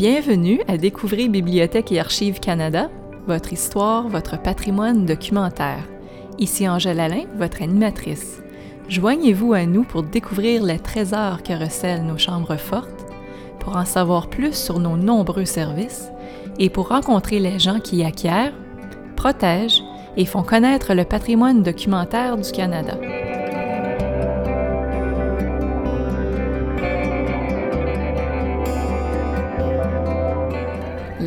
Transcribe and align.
Bienvenue 0.00 0.62
à 0.66 0.78
Découvrir 0.78 1.28
Bibliothèque 1.28 1.92
et 1.92 2.00
Archives 2.00 2.40
Canada, 2.40 2.88
votre 3.26 3.52
histoire, 3.52 4.08
votre 4.08 4.40
patrimoine 4.40 5.04
documentaire. 5.04 5.84
Ici 6.38 6.66
Angèle 6.66 7.00
Alain, 7.00 7.24
votre 7.36 7.60
animatrice. 7.60 8.40
Joignez-vous 8.88 9.52
à 9.52 9.66
nous 9.66 9.82
pour 9.84 10.02
découvrir 10.02 10.64
les 10.64 10.78
trésors 10.78 11.42
que 11.42 11.52
recèlent 11.52 12.06
nos 12.06 12.16
chambres 12.16 12.56
fortes, 12.56 13.04
pour 13.58 13.76
en 13.76 13.84
savoir 13.84 14.30
plus 14.30 14.54
sur 14.54 14.78
nos 14.78 14.96
nombreux 14.96 15.44
services 15.44 16.08
et 16.58 16.70
pour 16.70 16.88
rencontrer 16.88 17.38
les 17.38 17.58
gens 17.58 17.78
qui 17.78 18.02
acquièrent, 18.02 18.54
protègent 19.16 19.82
et 20.16 20.24
font 20.24 20.42
connaître 20.42 20.94
le 20.94 21.04
patrimoine 21.04 21.62
documentaire 21.62 22.38
du 22.38 22.50
Canada. 22.52 22.96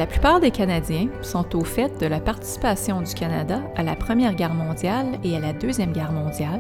La 0.04 0.08
plupart 0.08 0.42
des 0.42 0.52
Canadiens 0.52 1.08
sont 1.22 1.56
au 1.56 1.64
fait 1.64 1.98
de 2.02 2.08
la 2.08 2.20
participation 2.20 3.02
du 3.02 3.14
Canada 3.14 3.62
à 3.78 3.84
la 3.84 3.96
Première 3.96 4.36
Guerre 4.36 4.54
mondiale 4.54 5.18
et 5.24 5.38
à 5.38 5.40
la 5.40 5.54
Deuxième 5.54 5.94
Guerre 5.94 6.12
mondiale, 6.12 6.60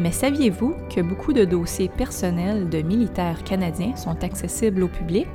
mais 0.00 0.10
saviez-vous 0.10 0.74
que 0.92 1.00
beaucoup 1.00 1.32
de 1.32 1.44
dossiers 1.44 1.88
personnels 1.88 2.68
de 2.70 2.82
militaires 2.82 3.44
canadiens 3.44 3.94
sont 3.94 4.24
accessibles 4.24 4.82
au 4.82 4.88
public? 4.88 5.28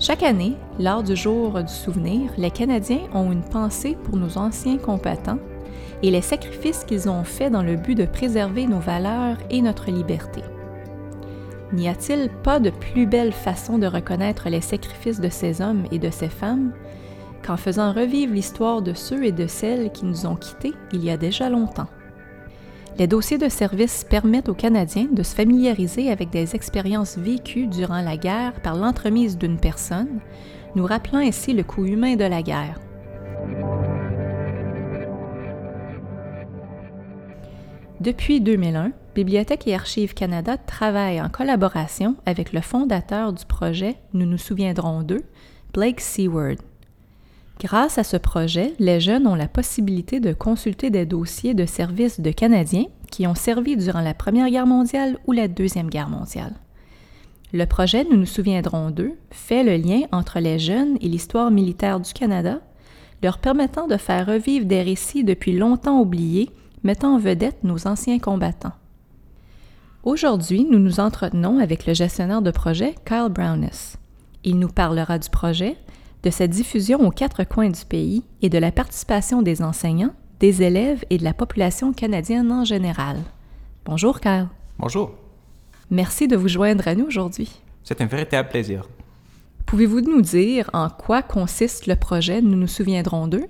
Chaque 0.00 0.24
année, 0.24 0.56
lors 0.80 1.04
du 1.04 1.14
jour 1.14 1.62
du 1.62 1.72
souvenir, 1.72 2.32
les 2.36 2.50
Canadiens 2.50 3.06
ont 3.14 3.30
une 3.30 3.44
pensée 3.44 3.96
pour 4.02 4.16
nos 4.16 4.36
anciens 4.36 4.78
combattants 4.78 5.38
et 6.02 6.10
les 6.10 6.20
sacrifices 6.20 6.82
qu'ils 6.82 7.08
ont 7.08 7.22
faits 7.22 7.52
dans 7.52 7.62
le 7.62 7.76
but 7.76 7.94
de 7.94 8.06
préserver 8.06 8.66
nos 8.66 8.80
valeurs 8.80 9.36
et 9.50 9.62
notre 9.62 9.92
liberté. 9.92 10.42
N'y 11.76 11.90
a-t-il 11.90 12.30
pas 12.30 12.58
de 12.58 12.70
plus 12.70 13.04
belle 13.04 13.32
façon 13.32 13.76
de 13.76 13.86
reconnaître 13.86 14.48
les 14.48 14.62
sacrifices 14.62 15.20
de 15.20 15.28
ces 15.28 15.60
hommes 15.60 15.84
et 15.92 15.98
de 15.98 16.08
ces 16.08 16.30
femmes 16.30 16.72
qu'en 17.46 17.58
faisant 17.58 17.92
revivre 17.92 18.32
l'histoire 18.32 18.80
de 18.80 18.94
ceux 18.94 19.24
et 19.24 19.30
de 19.30 19.46
celles 19.46 19.92
qui 19.92 20.06
nous 20.06 20.24
ont 20.24 20.36
quittés 20.36 20.72
il 20.94 21.04
y 21.04 21.10
a 21.10 21.18
déjà 21.18 21.50
longtemps? 21.50 21.88
Les 22.98 23.06
dossiers 23.06 23.36
de 23.36 23.50
service 23.50 24.06
permettent 24.08 24.48
aux 24.48 24.54
Canadiens 24.54 25.08
de 25.12 25.22
se 25.22 25.34
familiariser 25.34 26.10
avec 26.10 26.30
des 26.30 26.56
expériences 26.56 27.18
vécues 27.18 27.66
durant 27.66 28.00
la 28.00 28.16
guerre 28.16 28.54
par 28.62 28.74
l'entremise 28.74 29.36
d'une 29.36 29.58
personne, 29.58 30.20
nous 30.76 30.86
rappelant 30.86 31.18
ainsi 31.18 31.52
le 31.52 31.62
coût 31.62 31.84
humain 31.84 32.16
de 32.16 32.24
la 32.24 32.40
guerre. 32.40 32.80
Depuis 38.00 38.40
2001, 38.40 38.92
Bibliothèque 39.16 39.66
et 39.66 39.74
Archives 39.74 40.12
Canada 40.12 40.58
travaille 40.58 41.22
en 41.22 41.30
collaboration 41.30 42.16
avec 42.26 42.52
le 42.52 42.60
fondateur 42.60 43.32
du 43.32 43.46
projet 43.46 43.96
Nous 44.12 44.26
nous 44.26 44.36
souviendrons 44.36 45.00
d'eux, 45.00 45.22
Blake 45.72 46.02
Seward. 46.02 46.58
Grâce 47.58 47.96
à 47.96 48.04
ce 48.04 48.18
projet, 48.18 48.74
les 48.78 49.00
jeunes 49.00 49.26
ont 49.26 49.34
la 49.34 49.48
possibilité 49.48 50.20
de 50.20 50.34
consulter 50.34 50.90
des 50.90 51.06
dossiers 51.06 51.54
de 51.54 51.64
services 51.64 52.20
de 52.20 52.30
Canadiens 52.30 52.84
qui 53.10 53.26
ont 53.26 53.34
servi 53.34 53.78
durant 53.78 54.02
la 54.02 54.12
Première 54.12 54.50
Guerre 54.50 54.66
mondiale 54.66 55.16
ou 55.26 55.32
la 55.32 55.48
Deuxième 55.48 55.88
Guerre 55.88 56.10
mondiale. 56.10 56.52
Le 57.54 57.64
projet 57.64 58.04
Nous 58.04 58.18
nous 58.18 58.26
souviendrons 58.26 58.90
d'eux 58.90 59.16
fait 59.30 59.64
le 59.64 59.78
lien 59.78 60.02
entre 60.12 60.40
les 60.40 60.58
jeunes 60.58 60.98
et 61.00 61.08
l'histoire 61.08 61.50
militaire 61.50 62.00
du 62.00 62.12
Canada, 62.12 62.60
leur 63.22 63.38
permettant 63.38 63.86
de 63.86 63.96
faire 63.96 64.26
revivre 64.26 64.66
des 64.66 64.82
récits 64.82 65.24
depuis 65.24 65.56
longtemps 65.56 66.00
oubliés 66.00 66.50
mettant 66.82 67.14
en 67.14 67.18
vedette 67.18 67.64
nos 67.64 67.86
anciens 67.86 68.18
combattants. 68.18 68.74
Aujourd'hui, 70.06 70.64
nous 70.70 70.78
nous 70.78 71.00
entretenons 71.00 71.58
avec 71.58 71.84
le 71.84 71.92
gestionnaire 71.92 72.40
de 72.40 72.52
projet, 72.52 72.94
Kyle 73.04 73.26
Browness. 73.28 73.96
Il 74.44 74.60
nous 74.60 74.68
parlera 74.68 75.18
du 75.18 75.28
projet, 75.28 75.76
de 76.22 76.30
sa 76.30 76.46
diffusion 76.46 77.00
aux 77.00 77.10
quatre 77.10 77.42
coins 77.42 77.70
du 77.70 77.84
pays 77.84 78.22
et 78.40 78.48
de 78.48 78.56
la 78.56 78.70
participation 78.70 79.42
des 79.42 79.62
enseignants, 79.62 80.14
des 80.38 80.62
élèves 80.62 81.04
et 81.10 81.18
de 81.18 81.24
la 81.24 81.34
population 81.34 81.92
canadienne 81.92 82.52
en 82.52 82.64
général. 82.64 83.16
Bonjour, 83.84 84.20
Kyle. 84.20 84.46
Bonjour. 84.78 85.10
Merci 85.90 86.28
de 86.28 86.36
vous 86.36 86.46
joindre 86.46 86.86
à 86.86 86.94
nous 86.94 87.06
aujourd'hui. 87.06 87.60
C'est 87.82 88.00
un 88.00 88.06
véritable 88.06 88.48
plaisir. 88.48 88.88
Pouvez-vous 89.66 90.02
nous 90.02 90.22
dire 90.22 90.70
en 90.72 90.88
quoi 90.88 91.22
consiste 91.22 91.88
le 91.88 91.96
projet? 91.96 92.40
Nous 92.42 92.56
nous 92.56 92.68
souviendrons 92.68 93.26
d'eux? 93.26 93.46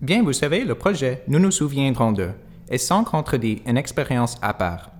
Bien, 0.00 0.24
vous 0.24 0.32
savez, 0.32 0.64
le 0.64 0.74
projet 0.74 1.22
Nous 1.28 1.38
nous 1.38 1.52
souviendrons 1.52 2.10
d'eux 2.10 2.32
est 2.68 2.78
sans 2.78 3.04
contredit 3.04 3.62
une 3.66 3.76
expérience 3.76 4.36
à 4.42 4.52
part. 4.52 4.90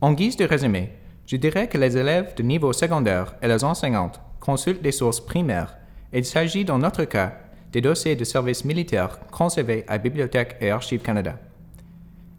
En 0.00 0.12
guise 0.12 0.36
de 0.36 0.44
résumé, 0.44 0.90
je 1.26 1.36
dirais 1.36 1.68
que 1.68 1.78
les 1.78 1.96
élèves 1.96 2.34
de 2.36 2.42
niveau 2.42 2.72
secondaire 2.72 3.34
et 3.42 3.48
les 3.48 3.64
enseignantes 3.64 4.20
consultent 4.40 4.82
des 4.82 4.92
sources 4.92 5.20
primaires. 5.20 5.76
Il 6.12 6.24
s'agit 6.24 6.64
dans 6.64 6.78
notre 6.78 7.04
cas 7.04 7.32
des 7.72 7.80
dossiers 7.80 8.14
de 8.14 8.24
services 8.24 8.64
militaires 8.64 9.18
conservés 9.30 9.84
à 9.88 9.98
Bibliothèque 9.98 10.56
et 10.60 10.70
Archives 10.70 11.02
Canada. 11.02 11.38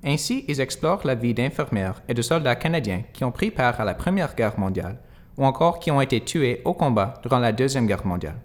Ainsi, 0.04 0.46
ils 0.48 0.62
explorent 0.62 1.06
la 1.06 1.16
vie 1.16 1.34
d'infirmières 1.34 2.02
et 2.08 2.14
de 2.14 2.22
soldats 2.22 2.56
canadiens 2.56 3.04
qui 3.12 3.24
ont 3.24 3.32
pris 3.32 3.50
part 3.50 3.82
à 3.82 3.86
la 3.86 3.96
Première 3.96 4.36
Guerre 4.36 4.60
mondiale 4.60 5.00
ou 5.38 5.46
encore 5.46 5.80
qui 5.80 5.92
ont 5.92 6.00
été 6.00 6.22
tués 6.22 6.62
au 6.64 6.74
combat 6.74 7.16
durant 7.24 7.40
la 7.40 7.52
Deuxième 7.52 7.88
Guerre 7.88 8.06
mondiale. 8.06 8.40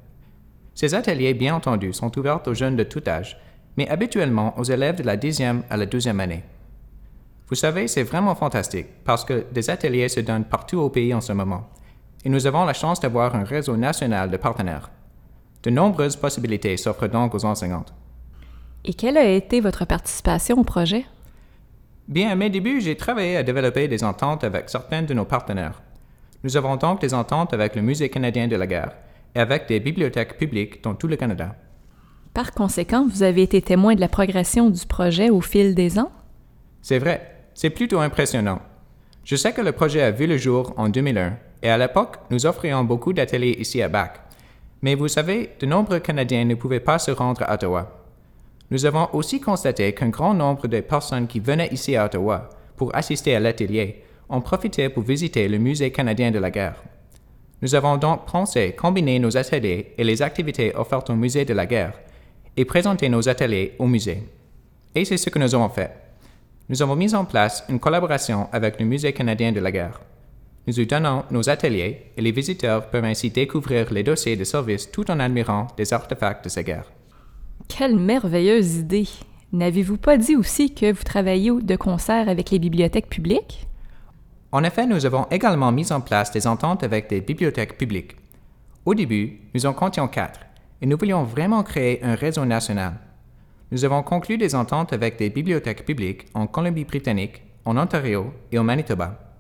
Ces 0.75 0.95
ateliers, 0.95 1.35
bien 1.35 1.55
entendu, 1.55 1.93
sont 1.93 2.17
ouverts 2.19 2.41
aux 2.47 2.55
jeunes 2.55 2.77
de 2.77 2.85
tout 2.85 3.03
âge, 3.07 3.39
mais 3.77 3.89
habituellement 3.89 4.59
aux 4.59 4.65
élèves 4.65 4.97
de 4.97 5.03
la 5.03 5.17
dixième 5.17 5.63
à 5.69 5.77
la 5.77 5.87
douzième 5.87 6.21
année. 6.21 6.43
Vous 7.51 7.57
savez, 7.57 7.89
c'est 7.89 8.05
vraiment 8.05 8.37
fantastique 8.37 8.87
parce 9.05 9.25
que 9.25 9.45
des 9.53 9.71
ateliers 9.71 10.09
se 10.09 10.21
donnent 10.21 10.45
partout 10.45 10.79
au 10.79 10.89
pays 10.89 11.13
en 11.13 11.21
ce 11.21 11.33
moment, 11.33 11.69
et 12.25 12.29
nous 12.29 12.47
avons 12.47 12.65
la 12.65 12.75
chance 12.75 13.01
d'avoir 13.01 13.35
un 13.35 13.43
réseau 13.43 13.77
national 13.77 14.31
de 14.31 14.37
partenaires. 14.37 14.89
De 15.65 15.71
nombreuses 15.71 16.15
possibilités 16.15 16.77
s'offrent 16.77 17.09
donc 17.09 17.35
aux 17.35 17.45
enseignantes. 17.45 17.93
Et 18.85 18.95
quelle 18.95 19.19
a 19.19 19.29
été 19.29 19.61
votre 19.61 19.85
participation 19.85 20.59
au 20.59 20.65
projet? 20.65 21.05
Bien, 22.07 22.31
à 22.31 22.35
mes 22.37 22.51
débuts, 22.51 22.81
j'ai 22.81 22.97
travaillé 22.97 23.37
à 23.37 23.43
développer 23.43 23.89
des 23.89 24.05
ententes 24.05 24.45
avec 24.45 24.71
certains 24.71 25.03
de 25.03 25.13
nos 25.13 25.25
partenaires. 25.25 25.83
Nous 26.45 26.57
avons 26.57 26.77
donc 26.77 27.01
des 27.01 27.15
ententes 27.15 27.53
avec 27.53 27.75
le 27.75 27.83
Musée 27.83 28.09
canadien 28.11 28.47
de 28.47 28.57
la 28.57 28.67
guerre 28.69 28.93
et 29.35 29.41
avec 29.41 29.67
des 29.67 29.81
bibliothèques 29.81 30.39
publiques 30.39 30.85
dans 30.85 30.95
tout 30.95 31.09
le 31.09 31.17
Canada. 31.17 31.57
Par 32.33 32.53
conséquent, 32.53 33.07
vous 33.07 33.25
avez 33.25 33.43
été 33.43 33.61
témoin 33.61 33.97
de 33.97 34.01
la 34.01 34.09
progression 34.09 34.71
du 34.71 34.87
projet 34.87 35.31
au 35.31 35.41
fil 35.41 35.75
des 35.75 35.99
ans? 35.99 36.13
C'est 36.81 36.99
vrai, 36.99 37.40
c'est 37.61 37.69
plutôt 37.69 37.99
impressionnant. 37.99 38.59
Je 39.23 39.37
sais 39.37 39.53
que 39.53 39.61
le 39.61 39.73
projet 39.73 40.01
a 40.01 40.11
vu 40.11 40.27
le 40.27 40.39
jour 40.39 40.73
en 40.79 40.89
2001 40.89 41.37
et 41.63 41.69
à 41.69 41.77
l'époque, 41.77 42.17
nous 42.31 42.47
offrions 42.47 42.85
beaucoup 42.85 43.13
d'ateliers 43.13 43.55
ici 43.59 43.83
à 43.83 43.89
Bac. 43.89 44.19
Mais 44.81 44.95
vous 44.95 45.09
savez, 45.09 45.51
de 45.61 45.67
nombreux 45.67 45.99
Canadiens 45.99 46.47
ne 46.47 46.55
pouvaient 46.55 46.81
pas 46.81 46.99
se 46.99 47.11
rendre 47.11 47.43
à 47.43 47.53
Ottawa. 47.53 48.01
Nous 48.71 48.87
avons 48.87 49.11
aussi 49.13 49.43
constaté 49.43 49.93
qu'un 49.93 50.09
grand 50.09 50.33
nombre 50.33 50.69
de 50.69 50.81
personnes 50.81 51.27
qui 51.27 51.39
venaient 51.39 51.69
ici 51.71 51.97
à 51.97 52.07
Ottawa 52.07 52.49
pour 52.79 52.97
assister 52.97 53.37
à 53.37 53.41
l'atelier 53.41 54.05
ont 54.31 54.41
profité 54.41 54.89
pour 54.89 55.03
visiter 55.03 55.47
le 55.47 55.59
Musée 55.59 55.93
canadien 55.93 56.31
de 56.31 56.39
la 56.39 56.51
guerre. 56.51 56.83
Nous 57.61 57.75
avons 57.75 57.99
donc 57.99 58.25
pensé 58.25 58.73
combiner 58.73 59.19
nos 59.19 59.37
ateliers 59.37 59.93
et 59.99 60.05
les 60.05 60.23
activités 60.23 60.75
offertes 60.75 61.11
au 61.11 61.15
Musée 61.15 61.45
de 61.45 61.53
la 61.53 61.67
guerre 61.67 61.93
et 62.57 62.65
présenter 62.65 63.11
nos 63.11 63.29
ateliers 63.29 63.75
au 63.79 63.85
musée. 63.85 64.23
Et 64.95 65.05
c'est 65.05 65.19
ce 65.19 65.29
que 65.29 65.39
nous 65.39 65.55
avons 65.55 65.69
fait. 65.69 66.10
Nous 66.71 66.83
avons 66.83 66.95
mis 66.95 67.17
en 67.17 67.25
place 67.25 67.65
une 67.69 67.81
collaboration 67.81 68.49
avec 68.53 68.79
le 68.79 68.87
Musée 68.87 69.13
canadien 69.13 69.51
de 69.51 69.59
la 69.59 69.73
guerre. 69.73 70.01
Nous 70.69 70.79
y 70.79 70.87
donnons 70.87 71.25
nos 71.33 71.51
ateliers 71.51 72.13
et 72.17 72.23
les 72.23 72.31
visiteurs 72.31 72.91
peuvent 72.91 73.05
ainsi 73.05 73.29
découvrir 73.29 73.93
les 73.93 74.05
dossiers 74.05 74.37
de 74.37 74.45
service 74.45 74.89
tout 74.89 75.11
en 75.11 75.19
admirant 75.19 75.67
des 75.77 75.93
artefacts 75.93 76.45
de 76.45 76.49
ces 76.49 76.63
guerres. 76.63 76.93
Quelle 77.67 77.97
merveilleuse 77.97 78.77
idée! 78.77 79.09
N'avez-vous 79.53 79.97
pas 79.97 80.17
dit 80.17 80.37
aussi 80.37 80.73
que 80.73 80.93
vous 80.93 81.03
travaillez 81.03 81.51
de 81.61 81.75
concert 81.75 82.29
avec 82.29 82.51
les 82.51 82.61
bibliothèques 82.61 83.09
publiques? 83.09 83.67
En 84.53 84.63
effet, 84.63 84.87
nous 84.87 85.05
avons 85.05 85.27
également 85.33 85.73
mis 85.73 85.91
en 85.91 86.01
place 86.01 86.31
des 86.31 86.47
ententes 86.47 86.85
avec 86.85 87.11
des 87.11 87.21
bibliothèques 87.21 87.79
publiques. 87.79 88.17
Au 88.87 88.95
début, 88.95 89.41
nous 89.57 89.67
en 89.67 89.73
comptions 89.73 90.07
quatre, 90.07 90.39
et 90.81 90.87
nous 90.87 90.97
voulions 90.97 91.25
vraiment 91.25 91.65
créer 91.65 92.01
un 92.05 92.15
réseau 92.15 92.45
national. 92.45 92.93
Nous 93.73 93.85
avons 93.85 94.03
conclu 94.03 94.37
des 94.37 94.57
ententes 94.57 94.93
avec 94.93 95.17
des 95.17 95.31
bibliothèques 95.31 95.85
publiques 95.85 96.27
en 96.35 96.49
Colombie-Britannique, 96.49 97.43
en 97.65 97.77
Ontario 97.77 98.33
et 98.51 98.59
au 98.59 98.65
Manitoba. 98.65 99.37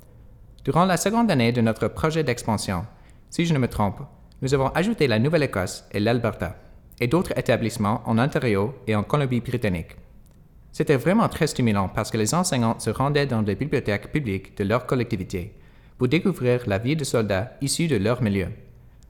Durant 0.65 0.85
la 0.85 0.97
seconde 0.97 1.33
année 1.33 1.51
de 1.51 1.61
notre 1.61 1.89
projet 1.89 2.23
d'expansion, 2.23 2.85
si 3.29 3.45
je 3.45 3.53
ne 3.53 3.59
me 3.59 3.67
trompe, 3.67 4.03
nous 4.41 4.55
avons 4.55 4.69
ajouté 4.69 5.09
la 5.09 5.19
Nouvelle-Écosse 5.19 5.85
et 5.91 5.99
l'Alberta, 5.99 6.57
et 7.01 7.09
d'autres 7.09 7.37
établissements 7.37 8.03
en 8.07 8.19
Ontario 8.19 8.73
et 8.87 8.95
en 8.95 9.03
Colombie-Britannique. 9.03 9.97
C'était 10.71 10.97
vraiment 10.97 11.29
très 11.29 11.49
stimulant 11.49 11.89
parce 11.89 12.13
que 12.13 12.19
les 12.19 12.33
enseignants 12.33 12.79
se 12.79 12.91
rendaient 12.91 13.27
dans 13.27 13.43
les 13.43 13.57
bibliothèques 13.57 14.13
publiques 14.13 14.57
de 14.57 14.63
leur 14.63 14.87
collectivité 14.87 15.55
pour 15.99 16.07
découvrir 16.07 16.63
la 16.69 16.79
vie 16.79 16.95
de 16.95 17.03
soldats 17.03 17.53
issus 17.61 17.89
de 17.89 17.97
leur 17.97 18.23
milieu. 18.23 18.47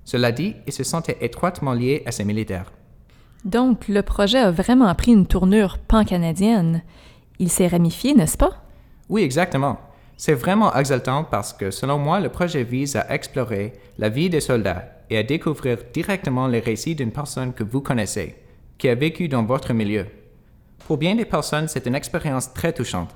Cela 0.04 0.32
dit, 0.32 0.56
ils 0.66 0.72
se 0.72 0.82
sentaient 0.82 1.18
étroitement 1.20 1.74
liés 1.74 2.02
à 2.06 2.10
ces 2.10 2.24
militaires. 2.24 2.72
Donc, 3.44 3.88
le 3.88 4.02
projet 4.02 4.38
a 4.38 4.50
vraiment 4.50 4.94
pris 4.94 5.12
une 5.12 5.26
tournure 5.26 5.78
pan-canadienne. 5.78 6.82
Il 7.38 7.50
s'est 7.50 7.68
ramifié, 7.68 8.14
n'est-ce 8.14 8.36
pas? 8.36 8.62
Oui, 9.08 9.22
exactement. 9.22 9.78
C'est 10.16 10.34
vraiment 10.34 10.74
exaltant 10.74 11.24
parce 11.24 11.54
que 11.54 11.70
selon 11.70 11.98
moi, 11.98 12.20
le 12.20 12.28
projet 12.28 12.62
vise 12.62 12.96
à 12.96 13.10
explorer 13.12 13.72
la 13.96 14.10
vie 14.10 14.28
des 14.28 14.40
soldats 14.40 14.84
et 15.08 15.16
à 15.16 15.22
découvrir 15.22 15.78
directement 15.94 16.46
les 16.46 16.60
récits 16.60 16.94
d'une 16.94 17.10
personne 17.10 17.54
que 17.54 17.64
vous 17.64 17.80
connaissez, 17.80 18.36
qui 18.76 18.90
a 18.90 18.94
vécu 18.94 19.28
dans 19.28 19.44
votre 19.44 19.72
milieu. 19.72 20.06
Pour 20.86 20.98
bien 20.98 21.14
des 21.14 21.24
personnes, 21.24 21.68
c'est 21.68 21.86
une 21.86 21.94
expérience 21.94 22.52
très 22.52 22.74
touchante. 22.74 23.14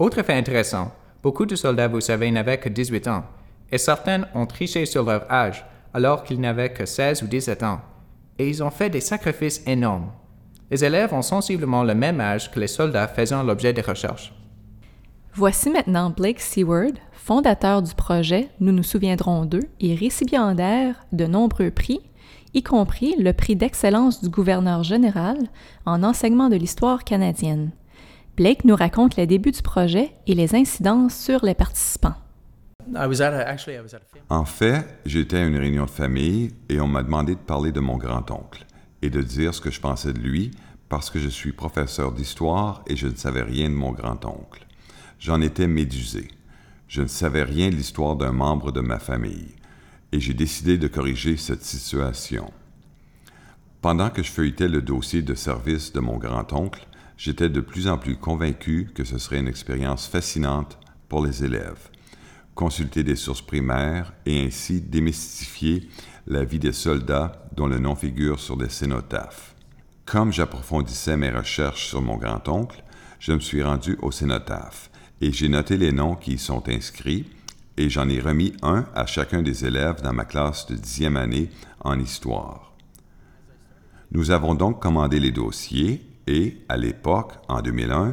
Autre 0.00 0.22
fait 0.22 0.34
intéressant, 0.34 0.92
beaucoup 1.22 1.46
de 1.46 1.54
soldats, 1.54 1.88
vous 1.88 2.00
savez, 2.00 2.30
n'avaient 2.32 2.58
que 2.58 2.68
18 2.68 3.06
ans, 3.06 3.24
et 3.70 3.78
certains 3.78 4.24
ont 4.34 4.46
triché 4.46 4.84
sur 4.84 5.04
leur 5.04 5.30
âge 5.30 5.64
alors 5.94 6.24
qu'ils 6.24 6.40
n'avaient 6.40 6.72
que 6.72 6.84
16 6.84 7.22
ou 7.22 7.26
17 7.28 7.62
ans, 7.62 7.80
et 8.38 8.48
ils 8.48 8.62
ont 8.62 8.70
fait 8.70 8.90
des 8.90 9.00
sacrifices 9.00 9.62
énormes. 9.66 10.10
Les 10.70 10.84
élèves 10.84 11.14
ont 11.14 11.22
sensiblement 11.22 11.84
le 11.84 11.94
même 11.94 12.20
âge 12.20 12.50
que 12.50 12.58
les 12.58 12.66
soldats 12.66 13.08
faisant 13.08 13.42
l'objet 13.42 13.72
des 13.72 13.82
recherches. 13.82 14.32
Voici 15.34 15.70
maintenant 15.70 16.10
Blake 16.10 16.40
Seward, 16.40 16.98
fondateur 17.12 17.82
du 17.82 17.94
projet 17.94 18.48
Nous 18.58 18.72
nous 18.72 18.82
souviendrons 18.82 19.44
d'eux 19.44 19.68
et 19.80 19.94
récipiendaire 19.94 21.04
de 21.12 21.26
nombreux 21.26 21.70
prix, 21.70 22.00
y 22.54 22.62
compris 22.62 23.14
le 23.18 23.32
prix 23.32 23.54
d'excellence 23.54 24.22
du 24.22 24.30
gouverneur 24.30 24.82
général 24.82 25.36
en 25.84 26.02
enseignement 26.02 26.48
de 26.48 26.56
l'histoire 26.56 27.04
canadienne. 27.04 27.70
Blake 28.36 28.64
nous 28.64 28.76
raconte 28.76 29.16
les 29.16 29.26
débuts 29.26 29.52
du 29.52 29.62
projet 29.62 30.12
et 30.26 30.34
les 30.34 30.54
incidences 30.54 31.16
sur 31.16 31.44
les 31.44 31.54
participants. 31.54 32.14
En 34.28 34.44
fait, 34.44 35.00
j'étais 35.04 35.38
à 35.38 35.46
une 35.46 35.56
réunion 35.56 35.86
de 35.86 35.90
famille 35.90 36.54
et 36.68 36.80
on 36.80 36.86
m'a 36.86 37.02
demandé 37.02 37.34
de 37.34 37.40
parler 37.40 37.72
de 37.72 37.80
mon 37.80 37.96
grand-oncle 37.96 38.64
et 39.02 39.10
de 39.10 39.22
dire 39.22 39.54
ce 39.54 39.60
que 39.60 39.70
je 39.70 39.80
pensais 39.80 40.12
de 40.12 40.20
lui 40.20 40.52
parce 40.88 41.10
que 41.10 41.18
je 41.18 41.28
suis 41.28 41.52
professeur 41.52 42.12
d'histoire 42.12 42.82
et 42.86 42.96
je 42.96 43.08
ne 43.08 43.16
savais 43.16 43.42
rien 43.42 43.68
de 43.68 43.74
mon 43.74 43.92
grand-oncle. 43.92 44.66
J'en 45.18 45.40
étais 45.40 45.66
médusé. 45.66 46.28
Je 46.88 47.02
ne 47.02 47.08
savais 47.08 47.42
rien 47.42 47.70
de 47.70 47.74
l'histoire 47.74 48.16
d'un 48.16 48.32
membre 48.32 48.70
de 48.70 48.80
ma 48.80 49.00
famille, 49.00 49.56
et 50.12 50.20
j'ai 50.20 50.34
décidé 50.34 50.78
de 50.78 50.86
corriger 50.86 51.36
cette 51.36 51.64
situation. 51.64 52.52
Pendant 53.82 54.10
que 54.10 54.22
je 54.22 54.30
feuilletais 54.30 54.68
le 54.68 54.82
dossier 54.82 55.22
de 55.22 55.34
service 55.34 55.92
de 55.92 56.00
mon 56.00 56.16
grand-oncle, 56.16 56.86
j'étais 57.16 57.48
de 57.48 57.60
plus 57.60 57.88
en 57.88 57.98
plus 57.98 58.16
convaincu 58.16 58.90
que 58.94 59.02
ce 59.02 59.18
serait 59.18 59.40
une 59.40 59.48
expérience 59.48 60.06
fascinante 60.06 60.78
pour 61.08 61.24
les 61.24 61.44
élèves. 61.44 61.90
Consulter 62.56 63.04
des 63.04 63.16
sources 63.16 63.42
primaires 63.42 64.14
et 64.24 64.46
ainsi 64.46 64.80
démystifier 64.80 65.90
la 66.26 66.42
vie 66.42 66.58
des 66.58 66.72
soldats 66.72 67.46
dont 67.54 67.66
le 67.66 67.78
nom 67.78 67.94
figure 67.94 68.40
sur 68.40 68.56
des 68.56 68.70
cénotaphes. 68.70 69.54
Comme 70.06 70.32
j'approfondissais 70.32 71.18
mes 71.18 71.28
recherches 71.28 71.86
sur 71.86 72.00
mon 72.00 72.16
grand-oncle, 72.16 72.82
je 73.20 73.32
me 73.32 73.40
suis 73.40 73.62
rendu 73.62 73.98
au 74.00 74.10
cénotaphe 74.10 74.90
et 75.20 75.32
j'ai 75.32 75.50
noté 75.50 75.76
les 75.76 75.92
noms 75.92 76.14
qui 76.14 76.32
y 76.32 76.38
sont 76.38 76.66
inscrits 76.66 77.26
et 77.76 77.90
j'en 77.90 78.08
ai 78.08 78.20
remis 78.20 78.54
un 78.62 78.86
à 78.94 79.04
chacun 79.04 79.42
des 79.42 79.66
élèves 79.66 80.00
dans 80.00 80.14
ma 80.14 80.24
classe 80.24 80.66
de 80.66 80.76
dixième 80.76 81.18
année 81.18 81.50
en 81.80 82.00
histoire. 82.00 82.72
Nous 84.12 84.30
avons 84.30 84.54
donc 84.54 84.80
commandé 84.80 85.20
les 85.20 85.30
dossiers 85.30 86.00
et, 86.26 86.56
à 86.70 86.78
l'époque, 86.78 87.34
en 87.48 87.60
2001, 87.60 88.12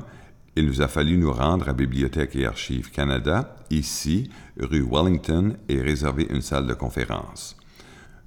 il 0.55 0.65
nous 0.65 0.81
a 0.81 0.87
fallu 0.87 1.17
nous 1.17 1.31
rendre 1.31 1.69
à 1.69 1.73
Bibliothèque 1.73 2.35
et 2.35 2.45
Archives 2.45 2.91
Canada, 2.91 3.55
ici, 3.71 4.29
rue 4.59 4.85
Wellington, 4.87 5.55
et 5.67 5.81
réserver 5.81 6.27
une 6.29 6.41
salle 6.41 6.67
de 6.67 6.73
conférence. 6.73 7.57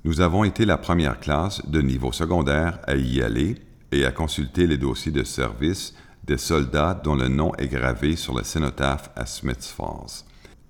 Nous 0.04 0.20
avons 0.20 0.44
été 0.44 0.64
la 0.64 0.76
première 0.76 1.20
classe 1.20 1.64
de 1.68 1.80
niveau 1.80 2.12
secondaire 2.12 2.80
à 2.86 2.96
y 2.96 3.22
aller 3.22 3.56
et 3.92 4.04
à 4.04 4.12
consulter 4.12 4.66
les 4.66 4.76
dossiers 4.76 5.12
de 5.12 5.24
service 5.24 5.94
des 6.24 6.38
soldats 6.38 7.00
dont 7.02 7.14
le 7.14 7.28
nom 7.28 7.54
est 7.56 7.68
gravé 7.68 8.16
sur 8.16 8.36
le 8.36 8.42
cénotaphe 8.42 9.10
à 9.14 9.26
Smiths 9.26 9.64
Falls. 9.76 10.24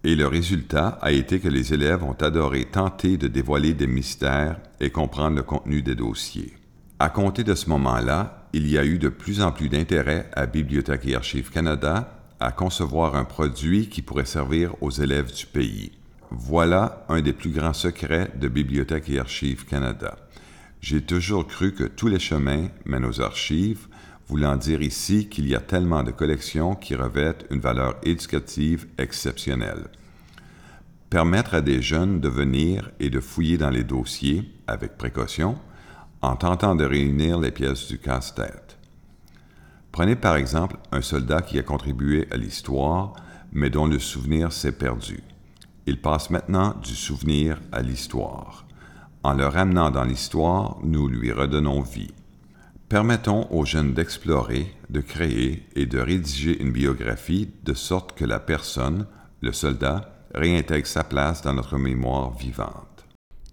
Et 0.04 0.14
le 0.14 0.26
résultat 0.26 0.98
a 1.00 1.10
été 1.10 1.40
que 1.40 1.48
les 1.48 1.72
élèves 1.72 2.04
ont 2.04 2.16
adoré 2.20 2.66
tenter 2.66 3.16
de 3.16 3.28
dévoiler 3.28 3.72
des 3.72 3.86
mystères 3.86 4.60
et 4.80 4.90
comprendre 4.90 5.36
le 5.36 5.42
contenu 5.42 5.82
des 5.82 5.94
dossiers. 5.94 6.54
À 6.98 7.08
compter 7.08 7.44
de 7.44 7.54
ce 7.54 7.68
moment-là, 7.70 8.45
il 8.56 8.70
y 8.70 8.78
a 8.78 8.86
eu 8.86 8.98
de 8.98 9.10
plus 9.10 9.42
en 9.42 9.52
plus 9.52 9.68
d'intérêt 9.68 10.30
à 10.32 10.46
Bibliothèque 10.46 11.04
et 11.04 11.14
Archives 11.14 11.50
Canada 11.50 12.22
à 12.40 12.52
concevoir 12.52 13.14
un 13.14 13.26
produit 13.26 13.90
qui 13.90 14.00
pourrait 14.00 14.24
servir 14.24 14.74
aux 14.80 14.90
élèves 14.90 15.30
du 15.30 15.44
pays. 15.44 15.92
Voilà 16.30 17.04
un 17.10 17.20
des 17.20 17.34
plus 17.34 17.50
grands 17.50 17.74
secrets 17.74 18.30
de 18.40 18.48
Bibliothèque 18.48 19.10
et 19.10 19.18
Archives 19.18 19.66
Canada. 19.66 20.16
J'ai 20.80 21.02
toujours 21.02 21.46
cru 21.46 21.74
que 21.74 21.84
tous 21.84 22.08
les 22.08 22.18
chemins 22.18 22.68
mènent 22.86 23.04
aux 23.04 23.20
archives, 23.20 23.88
voulant 24.26 24.56
dire 24.56 24.80
ici 24.80 25.28
qu'il 25.28 25.46
y 25.46 25.54
a 25.54 25.60
tellement 25.60 26.02
de 26.02 26.10
collections 26.10 26.74
qui 26.74 26.94
revêtent 26.94 27.44
une 27.50 27.60
valeur 27.60 27.96
éducative 28.04 28.86
exceptionnelle. 28.96 29.88
Permettre 31.10 31.52
à 31.52 31.60
des 31.60 31.82
jeunes 31.82 32.20
de 32.20 32.28
venir 32.30 32.90
et 33.00 33.10
de 33.10 33.20
fouiller 33.20 33.58
dans 33.58 33.70
les 33.70 33.84
dossiers 33.84 34.50
avec 34.66 34.96
précaution 34.96 35.58
en 36.22 36.36
tentant 36.36 36.74
de 36.74 36.84
réunir 36.84 37.38
les 37.38 37.50
pièces 37.50 37.88
du 37.88 37.98
casse-tête. 37.98 38.78
Prenez 39.92 40.16
par 40.16 40.36
exemple 40.36 40.76
un 40.92 41.00
soldat 41.00 41.42
qui 41.42 41.58
a 41.58 41.62
contribué 41.62 42.28
à 42.30 42.36
l'histoire, 42.36 43.14
mais 43.52 43.70
dont 43.70 43.86
le 43.86 43.98
souvenir 43.98 44.52
s'est 44.52 44.72
perdu. 44.72 45.22
Il 45.86 46.00
passe 46.00 46.30
maintenant 46.30 46.74
du 46.82 46.94
souvenir 46.94 47.60
à 47.72 47.80
l'histoire. 47.80 48.66
En 49.22 49.32
le 49.34 49.46
ramenant 49.46 49.90
dans 49.90 50.04
l'histoire, 50.04 50.78
nous 50.82 51.08
lui 51.08 51.32
redonnons 51.32 51.80
vie. 51.80 52.12
Permettons 52.88 53.48
aux 53.50 53.64
jeunes 53.64 53.94
d'explorer, 53.94 54.72
de 54.90 55.00
créer 55.00 55.66
et 55.74 55.86
de 55.86 55.98
rédiger 55.98 56.60
une 56.62 56.72
biographie 56.72 57.50
de 57.64 57.74
sorte 57.74 58.16
que 58.16 58.24
la 58.24 58.38
personne, 58.38 59.06
le 59.40 59.52
soldat, 59.52 60.12
réintègre 60.34 60.86
sa 60.86 61.02
place 61.02 61.42
dans 61.42 61.54
notre 61.54 61.78
mémoire 61.78 62.36
vivante. 62.36 62.85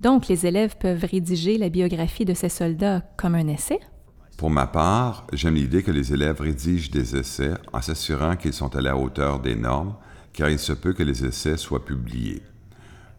Donc, 0.04 0.28
les 0.28 0.46
élèves 0.46 0.76
peuvent 0.78 1.06
rédiger 1.10 1.58
la 1.58 1.70
biographie 1.70 2.26
de 2.26 2.34
ces 2.34 2.50
soldats 2.50 3.04
comme 3.16 3.36
un 3.36 3.48
essai? 3.48 3.80
Pour 4.36 4.50
ma 4.50 4.68
part, 4.68 5.26
j'aime 5.32 5.56
l'idée 5.56 5.82
que 5.82 5.92
les 5.92 6.12
élèves 6.12 6.42
rédigent 6.42 6.92
des 6.92 7.16
essais 7.16 7.54
en 7.72 7.82
s'assurant 7.82 8.36
qu'ils 8.36 8.52
sont 8.52 8.76
à 8.76 8.82
la 8.82 8.98
hauteur 8.98 9.40
des 9.40 9.56
normes, 9.56 9.96
car 10.34 10.50
il 10.50 10.60
se 10.60 10.74
peut 10.74 10.92
que 10.92 11.04
les 11.04 11.24
essais 11.24 11.56
soient 11.56 11.86
publiés. 11.86 12.42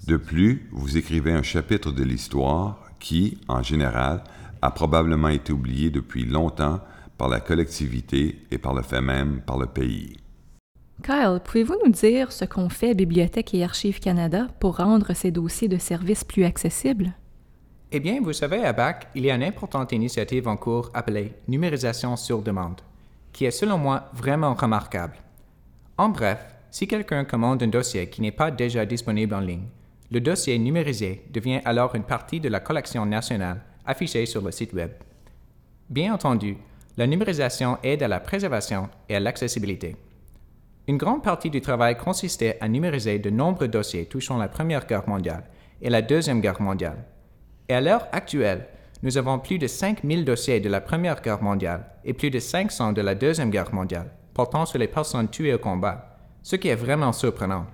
De 0.06 0.18
plus, 0.18 0.68
vous 0.72 0.98
écrivez 0.98 1.32
un 1.32 1.42
chapitre 1.42 1.90
de 1.90 2.02
l'histoire 2.02 2.78
qui, 3.00 3.38
en 3.48 3.62
général, 3.62 4.22
a 4.60 4.70
probablement 4.70 5.28
été 5.28 5.54
oublié 5.54 5.88
depuis 5.88 6.26
longtemps 6.26 6.80
par 7.16 7.30
la 7.30 7.40
collectivité 7.40 8.44
et 8.50 8.58
par 8.58 8.74
le 8.74 8.82
fait 8.82 9.00
même 9.00 9.40
par 9.40 9.56
le 9.56 9.66
pays. 9.66 10.18
Kyle, 11.02 11.40
pouvez-vous 11.44 11.76
nous 11.84 11.92
dire 11.92 12.32
ce 12.32 12.44
qu'on 12.44 12.68
fait 12.68 12.94
Bibliothèque 12.94 13.52
et 13.54 13.64
Archives 13.64 14.00
Canada 14.00 14.46
pour 14.60 14.76
rendre 14.76 15.12
ces 15.12 15.30
dossiers 15.30 15.68
de 15.68 15.76
service 15.76 16.24
plus 16.24 16.44
accessibles? 16.44 17.12
Eh 17.92 18.00
bien, 18.00 18.20
vous 18.22 18.32
savez, 18.32 18.64
à 18.64 18.72
BAC, 18.72 19.08
il 19.14 19.24
y 19.24 19.30
a 19.30 19.34
une 19.34 19.42
importante 19.42 19.92
initiative 19.92 20.48
en 20.48 20.56
cours 20.56 20.90
appelée 20.94 21.32
Numérisation 21.46 22.16
sur 22.16 22.42
demande, 22.42 22.80
qui 23.32 23.44
est 23.44 23.50
selon 23.50 23.76
moi 23.76 24.10
vraiment 24.14 24.54
remarquable. 24.54 25.16
En 25.98 26.08
bref, 26.08 26.38
si 26.70 26.88
quelqu'un 26.88 27.24
commande 27.24 27.62
un 27.62 27.68
dossier 27.68 28.08
qui 28.08 28.22
n'est 28.22 28.32
pas 28.32 28.50
déjà 28.50 28.86
disponible 28.86 29.34
en 29.34 29.40
ligne, 29.40 29.68
le 30.10 30.20
dossier 30.20 30.58
numérisé 30.58 31.24
devient 31.30 31.60
alors 31.64 31.94
une 31.94 32.02
partie 32.02 32.40
de 32.40 32.48
la 32.48 32.60
collection 32.60 33.04
nationale 33.04 33.60
affichée 33.84 34.26
sur 34.26 34.42
le 34.42 34.50
site 34.50 34.72
Web. 34.72 34.92
Bien 35.90 36.14
entendu, 36.14 36.56
la 36.96 37.06
numérisation 37.06 37.78
aide 37.82 38.02
à 38.02 38.08
la 38.08 38.20
préservation 38.20 38.88
et 39.08 39.16
à 39.16 39.20
l'accessibilité. 39.20 39.96
Une 40.86 40.98
grande 40.98 41.22
partie 41.22 41.48
du 41.48 41.62
travail 41.62 41.96
consistait 41.96 42.58
à 42.60 42.68
numériser 42.68 43.18
de 43.18 43.30
nombreux 43.30 43.68
dossiers 43.68 44.04
touchant 44.04 44.36
la 44.36 44.48
Première 44.48 44.86
Guerre 44.86 45.08
mondiale 45.08 45.44
et 45.80 45.88
la 45.88 46.02
Deuxième 46.02 46.42
Guerre 46.42 46.60
mondiale. 46.60 47.04
Et 47.70 47.74
à 47.74 47.80
l'heure 47.80 48.06
actuelle, 48.12 48.66
nous 49.02 49.16
avons 49.16 49.38
plus 49.38 49.58
de 49.58 49.66
5000 49.66 50.26
dossiers 50.26 50.60
de 50.60 50.68
la 50.68 50.82
Première 50.82 51.22
Guerre 51.22 51.42
mondiale 51.42 51.86
et 52.04 52.12
plus 52.12 52.30
de 52.30 52.38
500 52.38 52.92
de 52.92 53.00
la 53.00 53.14
Deuxième 53.14 53.50
Guerre 53.50 53.72
mondiale 53.74 54.10
portant 54.34 54.66
sur 54.66 54.78
les 54.78 54.88
personnes 54.88 55.28
tuées 55.28 55.54
au 55.54 55.58
combat, 55.58 56.18
ce 56.42 56.56
qui 56.56 56.68
est 56.68 56.74
vraiment 56.74 57.12
surprenant. 57.12 57.66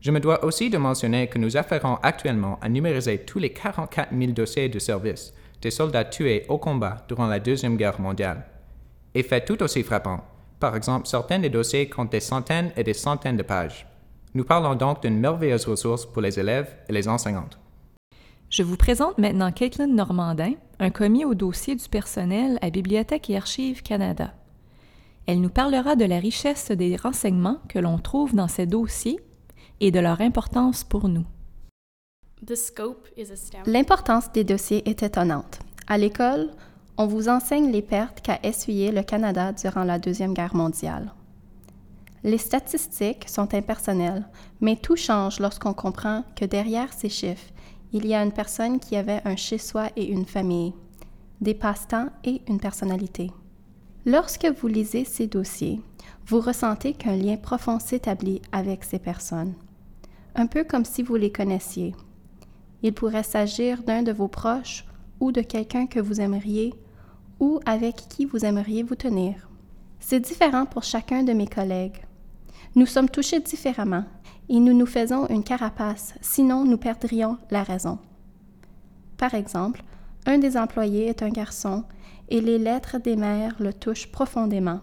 Je 0.00 0.10
me 0.10 0.20
dois 0.20 0.44
aussi 0.44 0.68
de 0.68 0.78
mentionner 0.78 1.28
que 1.28 1.38
nous 1.38 1.56
affairons 1.56 1.96
actuellement 2.02 2.58
à 2.60 2.68
numériser 2.68 3.18
tous 3.18 3.38
les 3.38 3.52
44 3.52 4.10
000 4.16 4.32
dossiers 4.32 4.68
de 4.68 4.78
service 4.78 5.32
des 5.60 5.70
soldats 5.70 6.04
tués 6.04 6.44
au 6.48 6.58
combat 6.58 7.04
durant 7.08 7.26
la 7.26 7.40
Deuxième 7.40 7.76
Guerre 7.76 8.00
mondiale. 8.00 8.44
Et 9.14 9.22
tout 9.22 9.62
aussi 9.62 9.82
frappant, 9.82 10.20
par 10.62 10.76
exemple, 10.76 11.08
certains 11.08 11.40
des 11.40 11.50
dossiers 11.50 11.88
comptent 11.88 12.12
des 12.12 12.20
centaines 12.20 12.70
et 12.76 12.84
des 12.84 12.94
centaines 12.94 13.36
de 13.36 13.42
pages. 13.42 13.84
Nous 14.32 14.44
parlons 14.44 14.76
donc 14.76 15.02
d'une 15.02 15.18
merveilleuse 15.18 15.66
ressource 15.66 16.06
pour 16.06 16.22
les 16.22 16.38
élèves 16.38 16.72
et 16.88 16.92
les 16.92 17.08
enseignantes. 17.08 17.58
Je 18.48 18.62
vous 18.62 18.76
présente 18.76 19.18
maintenant 19.18 19.50
Caitlin 19.50 19.88
Normandin, 19.88 20.52
un 20.78 20.90
commis 20.90 21.24
au 21.24 21.34
dossier 21.34 21.74
du 21.74 21.88
personnel 21.88 22.60
à 22.62 22.70
Bibliothèque 22.70 23.28
et 23.28 23.36
Archives 23.36 23.82
Canada. 23.82 24.34
Elle 25.26 25.40
nous 25.40 25.50
parlera 25.50 25.96
de 25.96 26.04
la 26.04 26.20
richesse 26.20 26.70
des 26.70 26.94
renseignements 26.94 27.58
que 27.68 27.80
l'on 27.80 27.98
trouve 27.98 28.32
dans 28.32 28.46
ces 28.46 28.66
dossiers 28.66 29.18
et 29.80 29.90
de 29.90 29.98
leur 29.98 30.20
importance 30.20 30.84
pour 30.84 31.08
nous. 31.08 31.26
L'importance 33.66 34.30
des 34.30 34.44
dossiers 34.44 34.88
est 34.88 35.02
étonnante. 35.02 35.58
À 35.88 35.98
l'école, 35.98 36.50
on 36.98 37.06
vous 37.06 37.28
enseigne 37.28 37.70
les 37.70 37.82
pertes 37.82 38.20
qu'a 38.20 38.38
essuyées 38.42 38.92
le 38.92 39.02
Canada 39.02 39.52
durant 39.52 39.84
la 39.84 39.98
Deuxième 39.98 40.34
Guerre 40.34 40.54
mondiale. 40.54 41.12
Les 42.24 42.38
statistiques 42.38 43.28
sont 43.28 43.54
impersonnelles, 43.54 44.28
mais 44.60 44.76
tout 44.76 44.96
change 44.96 45.40
lorsqu'on 45.40 45.74
comprend 45.74 46.24
que 46.36 46.44
derrière 46.44 46.92
ces 46.92 47.08
chiffres, 47.08 47.50
il 47.92 48.06
y 48.06 48.14
a 48.14 48.22
une 48.22 48.32
personne 48.32 48.78
qui 48.78 48.96
avait 48.96 49.20
un 49.24 49.36
chez-soi 49.36 49.88
et 49.96 50.06
une 50.06 50.26
famille, 50.26 50.74
des 51.40 51.54
passe-temps 51.54 52.10
et 52.24 52.42
une 52.48 52.60
personnalité. 52.60 53.30
Lorsque 54.06 54.46
vous 54.46 54.68
lisez 54.68 55.04
ces 55.04 55.26
dossiers, 55.26 55.80
vous 56.26 56.40
ressentez 56.40 56.92
qu'un 56.92 57.16
lien 57.16 57.36
profond 57.36 57.78
s'établit 57.78 58.40
avec 58.52 58.84
ces 58.84 58.98
personnes, 58.98 59.54
un 60.34 60.46
peu 60.46 60.64
comme 60.64 60.84
si 60.84 61.02
vous 61.02 61.16
les 61.16 61.32
connaissiez. 61.32 61.94
Il 62.82 62.92
pourrait 62.92 63.22
s'agir 63.22 63.82
d'un 63.82 64.02
de 64.02 64.12
vos 64.12 64.28
proches 64.28 64.84
ou 65.20 65.32
de 65.32 65.40
quelqu'un 65.40 65.86
que 65.86 66.00
vous 66.00 66.20
aimeriez 66.20 66.74
ou 67.42 67.58
avec 67.66 67.96
qui 68.08 68.24
vous 68.24 68.44
aimeriez 68.44 68.84
vous 68.84 68.94
tenir. 68.94 69.48
C'est 69.98 70.20
différent 70.20 70.64
pour 70.64 70.84
chacun 70.84 71.24
de 71.24 71.32
mes 71.32 71.48
collègues. 71.48 72.00
Nous 72.76 72.86
sommes 72.86 73.08
touchés 73.08 73.40
différemment 73.40 74.04
et 74.48 74.60
nous 74.60 74.72
nous 74.72 74.86
faisons 74.86 75.26
une 75.26 75.42
carapace, 75.42 76.14
sinon 76.20 76.64
nous 76.64 76.76
perdrions 76.76 77.38
la 77.50 77.64
raison. 77.64 77.98
Par 79.18 79.34
exemple, 79.34 79.82
un 80.24 80.38
des 80.38 80.56
employés 80.56 81.08
est 81.08 81.24
un 81.24 81.30
garçon 81.30 81.82
et 82.28 82.40
les 82.40 82.58
lettres 82.58 82.98
des 82.98 83.16
mères 83.16 83.56
le 83.58 83.72
touchent 83.72 84.12
profondément. 84.12 84.78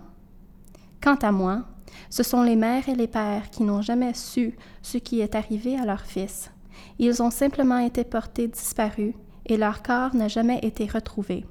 Quant 1.01 1.16
à 1.22 1.32
moi, 1.32 1.63
ce 2.10 2.24
sont 2.24 2.44
les 2.44 2.58
mères 2.58 2.89
et 2.89 2.96
les 2.96 3.08
pères 3.08 3.50
qui 3.51 3.63
n'ont 3.63 3.82
jamais 3.82 4.13
su 4.13 4.58
ce 4.82 4.98
qui 4.98 5.22
est 5.22 5.36
arrivé 5.36 5.80
à 5.80 5.86
leur 5.86 6.01
fils. 6.01 6.51
Ils 7.00 7.24
ont 7.24 7.32
simplement 7.32 7.80
été 7.80 8.04
portés 8.04 8.50
disparus 8.50 9.13
et 9.46 9.56
leur 9.56 9.82
corps 9.82 10.13
n'a 10.13 10.28
jamais 10.28 10.60
été 10.62 10.88
retrouvé. 10.88 11.46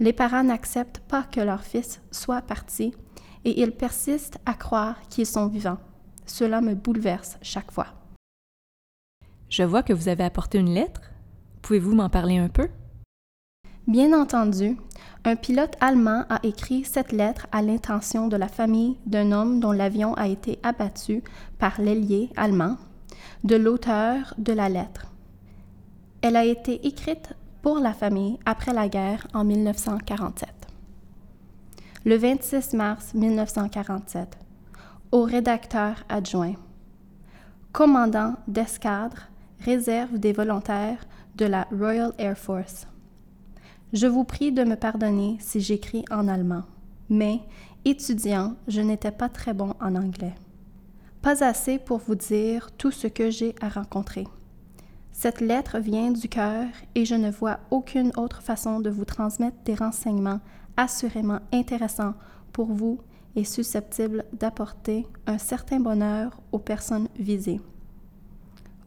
Les 0.00 0.12
parents 0.12 0.42
n'acceptent 0.42 1.00
pas 1.00 1.22
que 1.22 1.40
leur 1.40 1.62
fils 1.62 2.00
soit 2.10 2.42
parti 2.42 2.94
et 3.44 3.60
ils 3.62 3.72
persistent 3.72 4.38
à 4.44 4.54
croire 4.54 4.96
qu'ils 5.08 5.26
sont 5.26 5.46
vivants. 5.46 5.78
Cela 6.26 6.60
me 6.60 6.74
bouleverse 6.74 7.38
chaque 7.42 7.70
fois. 7.70 7.86
Je 9.48 9.62
vois 9.62 9.82
que 9.82 9.92
vous 9.92 10.08
avez 10.08 10.24
apporté 10.24 10.58
une 10.58 10.74
lettre. 10.74 11.02
Pouvez-vous 11.62 11.94
m'en 11.94 12.08
parler 12.08 12.38
un 12.38 12.48
peu? 12.48 12.68
Bien 13.86 14.18
entendu, 14.18 14.76
un 15.24 15.36
pilote 15.36 15.76
allemand 15.80 16.24
a 16.30 16.40
écrit 16.42 16.84
cette 16.84 17.12
lettre 17.12 17.46
à 17.52 17.62
l'intention 17.62 18.28
de 18.28 18.36
la 18.36 18.48
famille 18.48 18.96
d'un 19.06 19.30
homme 19.30 19.60
dont 19.60 19.72
l'avion 19.72 20.14
a 20.14 20.26
été 20.26 20.58
abattu 20.62 21.22
par 21.58 21.80
l'ailier 21.80 22.30
allemand, 22.36 22.78
de 23.44 23.56
l'auteur 23.56 24.34
de 24.38 24.52
la 24.52 24.68
lettre. 24.68 25.06
Elle 26.22 26.36
a 26.36 26.44
été 26.46 26.86
écrite 26.86 27.34
pour 27.64 27.78
la 27.78 27.94
famille 27.94 28.38
après 28.44 28.74
la 28.74 28.90
guerre 28.90 29.26
en 29.32 29.42
1947 29.42 30.50
le 32.04 32.16
26 32.16 32.74
mars 32.74 33.14
1947, 33.14 34.36
au 35.10 35.22
rédacteur 35.22 36.04
adjoint. 36.10 36.56
Commandant 37.72 38.34
d'escadre, 38.46 39.16
réserve 39.60 40.18
des 40.18 40.34
volontaires 40.34 41.06
de 41.36 41.46
la 41.46 41.66
Royal 41.72 42.12
Air 42.18 42.36
Force. 42.36 42.86
Je 43.94 44.06
vous 44.06 44.24
prie 44.24 44.52
de 44.52 44.64
me 44.64 44.76
pardonner 44.76 45.38
si 45.40 45.62
j'écris 45.62 46.04
en 46.10 46.28
allemand, 46.28 46.64
mais, 47.08 47.40
étudiant, 47.86 48.56
je 48.68 48.82
n'étais 48.82 49.10
pas 49.10 49.30
très 49.30 49.54
bon 49.54 49.72
en 49.80 49.94
anglais. 49.94 50.34
Pas 51.22 51.42
assez 51.42 51.78
pour 51.78 51.96
vous 51.96 52.16
dire 52.16 52.70
tout 52.76 52.90
ce 52.90 53.06
que 53.06 53.30
j'ai 53.30 53.54
à 53.62 53.70
rencontrer. 53.70 54.26
Cette 55.14 55.40
lettre 55.40 55.78
vient 55.78 56.10
du 56.10 56.28
cœur 56.28 56.66
et 56.96 57.04
je 57.04 57.14
ne 57.14 57.30
vois 57.30 57.60
aucune 57.70 58.10
autre 58.16 58.42
façon 58.42 58.80
de 58.80 58.90
vous 58.90 59.04
transmettre 59.04 59.56
des 59.64 59.76
renseignements 59.76 60.40
assurément 60.76 61.38
intéressant 61.52 62.14
pour 62.52 62.66
vous 62.66 62.98
et 63.36 63.44
susceptible 63.44 64.24
d'apporter 64.32 65.06
un 65.28 65.38
certain 65.38 65.78
bonheur 65.78 66.40
aux 66.50 66.58
personnes 66.58 67.08
visées. 67.16 67.60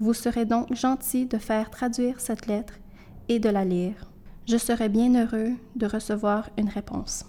Vous 0.02 0.14
serez 0.14 0.46
donc 0.46 0.72
gentil 0.76 1.28
de 1.28 1.38
faire 1.38 1.70
traduire 1.70 2.20
cette 2.20 2.46
lettre 2.46 2.74
et 3.30 3.40
de 3.40 3.50
la 3.50 3.64
lire. 3.64 3.96
Je 4.48 4.58
serai 4.58 4.90
bien 4.90 5.16
heureux 5.16 5.54
de 5.78 5.86
recevoir 5.88 6.50
une 6.58 6.70
réponse. 6.70 7.26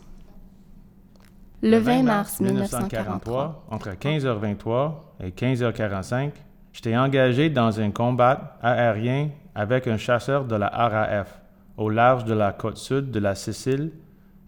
Le 1.63 1.79
20 1.79 2.03
mars 2.03 2.41
1943, 2.41 3.67
entre 3.71 3.91
15h23 3.91 4.93
et 5.21 5.31
15h45, 5.31 6.33
j'étais 6.73 6.97
engagé 6.97 7.51
dans 7.51 7.81
un 7.81 7.91
combat 7.91 8.59
aérien 8.63 9.31
avec 9.55 9.87
un 9.87 9.97
chasseur 9.97 10.45
de 10.45 10.57
la 10.57 10.69
RAF 10.69 11.41
au 11.77 11.91
large 11.91 12.25
de 12.25 12.35
la 12.35 12.53
côte 12.53 12.77
sud 12.77 13.11
de 13.11 13.21
la 13.21 13.35
Sicile 13.35 13.93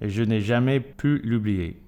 et 0.00 0.08
je 0.08 0.22
n'ai 0.22 0.40
jamais 0.40 0.80
pu 0.80 1.20
l'oublier. 1.24 1.80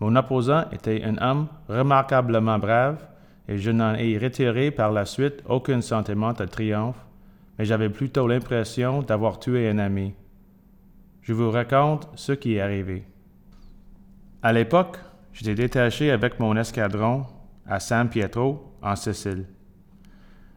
Mon 0.00 0.16
opposant 0.16 0.64
était 0.72 1.02
un 1.04 1.16
homme 1.18 1.46
remarquablement 1.68 2.58
brave 2.58 3.06
et 3.48 3.58
je 3.58 3.70
n'en 3.70 3.94
ai 3.94 4.18
retiré 4.18 4.70
par 4.70 4.92
la 4.92 5.04
suite 5.04 5.42
aucun 5.46 5.80
sentiment 5.80 6.32
de 6.32 6.44
triomphe, 6.44 7.06
mais 7.58 7.64
j'avais 7.64 7.88
plutôt 7.88 8.26
l'impression 8.26 9.02
d'avoir 9.02 9.38
tué 9.38 9.68
un 9.68 9.78
ami. 9.78 10.14
Je 11.22 11.32
vous 11.32 11.50
raconte 11.50 12.08
ce 12.16 12.32
qui 12.32 12.56
est 12.56 12.60
arrivé. 12.60 13.04
À 14.42 14.52
l'époque, 14.52 14.98
j'étais 15.32 15.54
détaché 15.54 16.10
avec 16.10 16.40
mon 16.40 16.56
escadron 16.56 17.26
à 17.66 17.80
San 17.80 18.08
Pietro, 18.08 18.72
en 18.82 18.96
Sicile. 18.96 19.46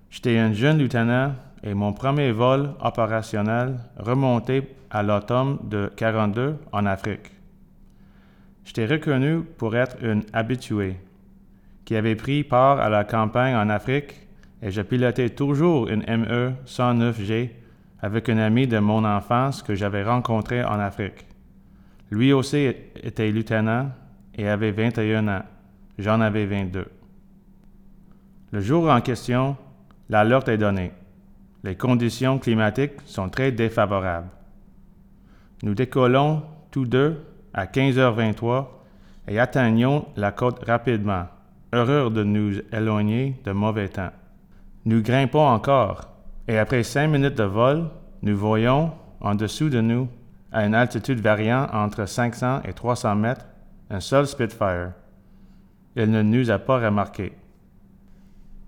J'étais 0.09 0.37
un 0.37 0.53
jeune 0.53 0.79
lieutenant 0.79 1.33
et 1.63 1.73
mon 1.73 1.93
premier 1.93 2.31
vol 2.31 2.71
opérationnel 2.79 3.79
remontait 3.97 4.75
à 4.89 5.03
l'automne 5.03 5.57
de 5.63 5.91
42 5.95 6.57
en 6.71 6.85
Afrique. 6.85 7.31
J'étais 8.63 8.85
reconnu 8.85 9.41
pour 9.41 9.75
être 9.75 9.97
un 10.03 10.21
habitué 10.33 10.95
qui 11.83 11.95
avait 11.95 12.15
pris 12.15 12.43
part 12.43 12.79
à 12.79 12.89
la 12.89 13.03
campagne 13.03 13.55
en 13.55 13.69
Afrique 13.69 14.27
et 14.61 14.71
je 14.71 14.81
pilotais 14.81 15.29
toujours 15.29 15.87
une 15.87 16.03
ME 16.07 16.53
109G 16.65 17.49
avec 18.01 18.29
un 18.29 18.37
ami 18.37 18.67
de 18.67 18.79
mon 18.79 19.03
enfance 19.03 19.61
que 19.61 19.75
j'avais 19.75 20.03
rencontré 20.03 20.63
en 20.63 20.79
Afrique. 20.79 21.25
Lui 22.09 22.33
aussi 22.33 22.71
était 23.03 23.31
lieutenant 23.31 23.91
et 24.35 24.47
avait 24.47 24.71
21 24.71 25.27
ans. 25.27 25.43
J'en 25.97 26.21
avais 26.21 26.45
22. 26.45 26.85
Le 28.51 28.61
jour 28.61 28.89
en 28.89 29.01
question, 29.01 29.57
l'alerte 30.09 30.49
est 30.49 30.57
donnée 30.57 30.91
les 31.65 31.75
conditions 31.75 32.37
climatiques 32.37 33.01
sont 33.07 33.27
très 33.27 33.51
défavorables. 33.51 34.29
Nous 35.63 35.73
décollons 35.73 36.43
tous 36.69 36.85
deux 36.85 37.25
à 37.55 37.65
15h23 37.65 38.67
et 39.27 39.39
atteignons 39.39 40.05
la 40.15 40.31
côte 40.31 40.63
rapidement, 40.63 41.25
heureux 41.73 42.11
de 42.11 42.23
nous 42.23 42.59
éloigner 42.71 43.41
de 43.43 43.51
mauvais 43.51 43.89
temps. 43.89 44.11
Nous 44.85 45.01
grimpons 45.01 45.47
encore 45.47 46.07
et 46.47 46.59
après 46.59 46.83
cinq 46.83 47.07
minutes 47.07 47.35
de 47.35 47.43
vol, 47.43 47.89
nous 48.21 48.37
voyons 48.37 48.91
en 49.19 49.33
dessous 49.33 49.69
de 49.69 49.81
nous, 49.81 50.07
à 50.51 50.67
une 50.67 50.75
altitude 50.75 51.19
variant 51.19 51.67
entre 51.73 52.05
500 52.05 52.61
et 52.65 52.73
300 52.73 53.15
mètres, 53.15 53.47
un 53.89 53.99
seul 53.99 54.27
Spitfire. 54.27 54.91
Il 55.95 56.11
ne 56.11 56.21
nous 56.21 56.51
a 56.51 56.59
pas 56.59 56.77
remarqués. 56.77 57.33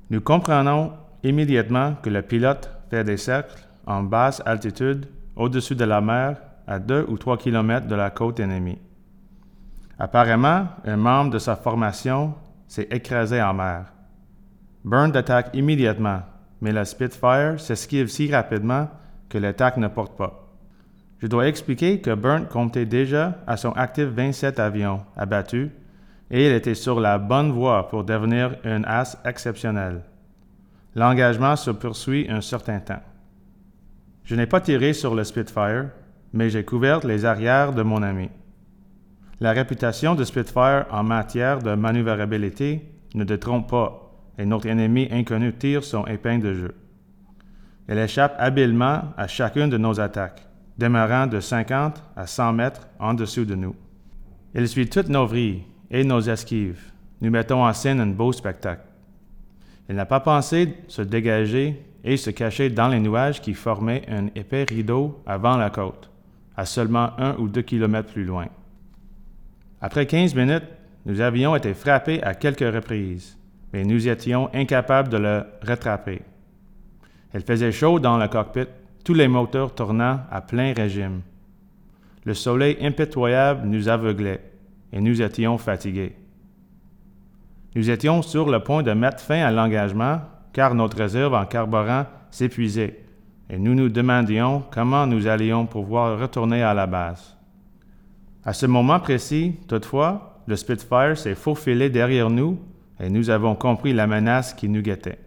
Nous 0.10 0.22
comprenons 0.22 0.94
immédiatement 1.24 1.96
que 2.02 2.10
le 2.10 2.22
pilote 2.22 2.70
fait 2.90 3.04
des 3.04 3.18
cercles 3.18 3.68
en 3.86 4.04
basse 4.04 4.42
altitude 4.46 5.08
au-dessus 5.36 5.76
de 5.76 5.84
la 5.84 6.02
mer 6.02 6.38
à 6.66 6.80
2 6.80 7.06
ou 7.10 7.18
3 7.18 7.38
km 7.38 7.88
de 7.88 7.96
la 7.96 8.10
côte 8.10 8.40
ennemie. 8.40 8.80
Apparemment, 10.00 10.68
un 10.86 10.98
membre 10.98 11.32
de 11.32 11.40
sa 11.40 11.56
formation 11.56 12.36
s'est 12.68 12.88
écrasé 12.92 13.42
en 13.42 13.54
mer. 13.54 13.86
Burn 14.86 15.16
attaque 15.16 15.50
immédiatement, 15.54 16.22
mais 16.62 16.72
la 16.72 16.86
Spitfire 16.86 17.60
s'esquive 17.60 18.08
si 18.08 18.32
rapidement 18.32 18.90
que 19.28 19.38
l'attaque 19.38 19.78
ne 19.78 19.88
porte 19.88 20.18
pas. 20.18 20.48
Je 21.20 21.28
dois 21.28 21.48
expliquer 21.48 22.00
que 22.00 22.14
Burn 22.14 22.46
comptait 22.46 22.86
déjà 22.86 23.40
à 23.48 23.58
son 23.58 23.72
actif 23.72 24.06
27 24.06 24.60
avions 24.60 25.02
abattus 25.16 25.70
et 26.30 26.48
il 26.48 26.54
était 26.54 26.76
sur 26.76 27.00
la 27.00 27.18
bonne 27.18 27.52
voie 27.52 27.88
pour 27.88 28.04
devenir 28.04 28.56
un 28.64 28.84
as 28.84 29.18
exceptionnel. 29.26 30.02
L'engagement 30.96 31.56
se 31.56 31.72
poursuit 31.72 32.28
un 32.30 32.42
certain 32.42 32.80
temps. 32.80 33.04
Je 34.24 34.36
n'ai 34.36 34.46
pas 34.46 34.60
tiré 34.60 34.94
sur 34.94 35.16
le 35.16 35.24
Spitfire, 35.24 35.90
mais 36.34 36.50
j'ai 36.50 36.66
couvert 36.66 37.06
les 37.06 37.24
arrières 37.24 37.72
de 37.72 37.82
mon 37.82 38.04
ami. 38.04 38.30
La 39.40 39.52
réputation 39.52 40.16
de 40.16 40.24
Spitfire 40.24 40.86
en 40.92 41.04
matière 41.04 41.60
de 41.60 41.76
manœuvrabilité 41.76 42.92
ne 43.14 43.24
te 43.24 43.34
trompe 43.34 43.70
pas, 43.70 44.12
et 44.38 44.46
notre 44.46 44.68
ennemi 44.68 45.08
inconnu 45.12 45.54
tire 45.54 45.84
son 45.84 46.06
épingle 46.08 46.44
de 46.44 46.54
jeu. 46.54 46.76
Elle 47.88 48.00
échappe 48.00 48.36
habilement 48.38 49.04
à 49.16 49.28
chacune 49.28 49.70
de 49.70 49.78
nos 49.78 50.00
attaques, 50.00 50.46
demeurant 50.78 51.28
de 51.28 51.40
50 51.40 52.04
à 52.16 52.28
100 52.28 52.54
mètres 52.54 52.88
en 53.00 53.14
dessous 53.14 53.46
de 53.46 53.56
nous. 53.56 53.76
Elle 54.54 54.68
suit 54.68 54.90
toutes 54.90 55.10
nos 55.10 55.26
vrilles 55.26 55.64
et 55.92 56.04
nos 56.04 56.22
esquives. 56.22 56.92
Nous 57.22 57.32
mettons 57.32 57.66
en 57.66 57.74
scène 57.74 58.00
un 58.00 58.08
beau 58.08 58.32
spectacle. 58.32 58.84
Il 59.90 59.96
n'a 59.96 60.06
pas 60.06 60.20
pensé 60.20 60.74
se 60.88 61.02
dégager 61.02 61.82
et 62.04 62.18
se 62.18 62.30
cacher 62.30 62.70
dans 62.70 62.88
les 62.88 63.00
nuages 63.00 63.42
qui 63.42 63.54
formaient 63.54 64.04
un 64.10 64.28
épais 64.36 64.66
rideau 64.66 65.22
avant 65.26 65.58
la 65.58 65.70
côte, 65.70 66.10
à 66.56 66.66
seulement 66.66 67.12
un 67.18 67.36
ou 67.38 67.48
deux 67.48 67.62
kilomètres 67.62 68.12
plus 68.12 68.26
loin. 68.26 68.48
Après 69.82 70.06
quinze 70.06 70.36
minutes, 70.36 70.68
nous 71.06 71.22
avions 71.22 71.56
été 71.56 71.74
frappés 71.74 72.22
à 72.24 72.34
quelques 72.34 72.74
reprises, 72.74 73.38
mais 73.72 73.84
nous 73.84 74.08
étions 74.08 74.50
incapables 74.54 75.10
de 75.10 75.18
le 75.18 75.44
rattraper. 75.62 76.22
Il 77.34 77.42
faisait 77.42 77.72
chaud 77.72 78.00
dans 78.00 78.18
le 78.18 78.28
cockpit, 78.28 78.68
tous 79.04 79.14
les 79.14 79.28
moteurs 79.28 79.74
tournant 79.74 80.22
à 80.32 80.42
plein 80.42 80.74
régime. 80.74 81.22
Le 82.26 82.34
soleil 82.34 82.78
impitoyable 82.82 83.68
nous 83.68 83.88
aveuglait 83.88 84.42
et 84.94 85.02
nous 85.02 85.22
étions 85.22 85.58
fatigués. 85.58 86.16
Nous 87.76 87.90
étions 87.90 88.22
sur 88.22 88.50
le 88.50 88.64
point 88.64 88.84
de 88.84 88.92
mettre 88.94 89.20
fin 89.20 89.44
à 89.44 89.52
l'engagement 89.52 90.22
car 90.54 90.74
notre 90.74 90.98
réserve 90.98 91.34
en 91.34 91.46
carburant 91.46 92.06
s'épuisait 92.32 93.04
et 93.50 93.58
nous 93.58 93.76
nous 93.76 93.90
demandions 93.90 94.64
comment 94.72 95.06
nous 95.06 95.28
allions 95.28 95.66
pouvoir 95.66 96.20
retourner 96.20 96.64
à 96.64 96.74
la 96.74 96.88
base. 96.88 97.38
À 98.44 98.54
ce 98.54 98.66
moment 98.66 99.00
précis, 99.00 99.56
toutefois, 99.68 100.42
le 100.48 100.56
Spitfire 100.56 101.18
s'est 101.18 101.36
faufilé 101.36 101.90
derrière 101.90 102.30
nous 102.30 102.60
et 103.00 103.10
nous 103.10 103.30
avons 103.30 103.56
compris 103.56 103.94
la 103.94 104.08
menace 104.08 104.54
qui 104.54 104.70
nous 104.70 104.82
guettait. 104.82 105.20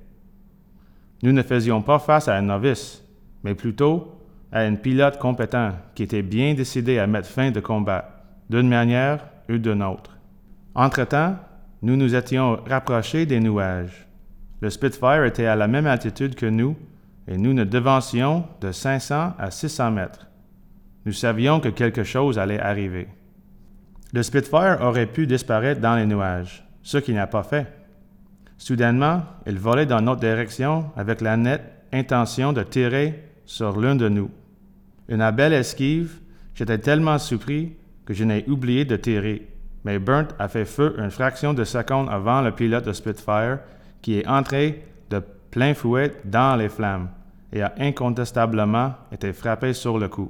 Nous 1.23 1.33
ne 1.33 1.43
faisions 1.43 1.83
pas 1.83 1.99
face 1.99 2.29
à 2.29 2.37
un 2.37 2.43
novice, 2.43 3.05
mais 3.45 3.55
plutôt 3.55 4.17
à 4.53 4.61
un 4.61 4.75
pilote 4.75 5.19
compétent 5.19 5.73
qui 5.95 6.03
était 6.03 6.23
bien 6.23 6.55
décidé 6.55 6.99
à 6.99 7.07
mettre 7.07 7.29
fin 7.29 7.51
de 7.51 7.61
combat, 7.61 8.25
d'une 8.49 8.69
manière 8.69 9.21
ou 9.51 9.59
d'une 9.59 9.83
autre. 9.83 10.17
Entre-temps, 10.75 11.37
nous 11.83 11.97
nous 11.97 12.15
étions 12.15 12.59
rapprochés 12.67 13.27
des 13.27 13.41
nuages. 13.41 14.07
Le 14.61 14.71
Spitfire 14.71 15.25
était 15.25 15.47
à 15.47 15.57
la 15.57 15.67
même 15.67 15.87
altitude 15.87 16.35
que 16.35 16.47
nous 16.47 16.77
et 17.27 17.39
nous 17.39 17.55
ne 17.55 17.65
devancions 17.65 18.45
de 18.61 18.73
500 18.73 19.35
à 19.39 19.51
600 19.51 19.91
mètres. 19.91 20.27
Nous 21.07 21.13
savions 21.13 21.61
que 21.61 21.69
quelque 21.69 22.05
chose 22.05 22.39
allait 22.39 22.61
arriver. 22.61 23.09
Le 24.13 24.23
Spitfire 24.23 24.79
aurait 24.83 25.07
pu 25.07 25.27
disparaître 25.27 25.81
dans 25.81 25.97
les 25.97 26.07
nuages, 26.07 26.67
ce 26.83 26.99
qu'il 26.99 27.15
n'a 27.15 27.27
pas 27.27 27.43
fait. 27.43 27.67
Soudainement, 28.59 29.23
il 29.47 29.59
volait 29.59 29.87
dans 29.87 30.03
notre 30.03 30.21
direction 30.21 30.91
avec 30.97 31.21
la 31.21 31.37
nette 31.37 31.63
intention 31.93 32.53
de 32.53 32.63
tirer 32.63 33.25
sur 33.47 33.81
l'un 33.81 33.97
de 33.97 34.09
nous. 34.09 34.31
Une 35.09 35.29
belle 35.31 35.55
esquive, 35.55 36.21
j'étais 36.55 36.79
tellement 36.79 37.19
surpris 37.19 37.73
que 38.11 38.17
je 38.17 38.25
n'ai 38.25 38.45
oublié 38.49 38.85
de 38.85 38.97
tirer, 38.97 39.47
mais 39.85 40.01
Burnt 40.01 40.35
a 40.41 40.49
fait 40.49 40.65
feu 40.65 40.97
une 40.99 41.13
fraction 41.13 41.55
de 41.55 41.63
seconde 41.63 42.09
avant 42.11 42.41
le 42.41 42.51
pilote 42.51 42.85
de 42.85 42.93
Spitfire 42.93 43.61
qui 44.03 44.19
est 44.19 44.27
entré 44.27 44.85
de 45.11 45.23
plein 45.53 45.75
fouet 45.75 46.17
dans 46.25 46.57
les 46.57 46.69
flammes 46.69 47.11
et 47.53 47.63
a 47.63 47.73
incontestablement 47.79 48.95
été 49.13 49.33
frappé 49.33 49.75
sur 49.75 49.97
le 49.97 50.09
coup. 50.09 50.29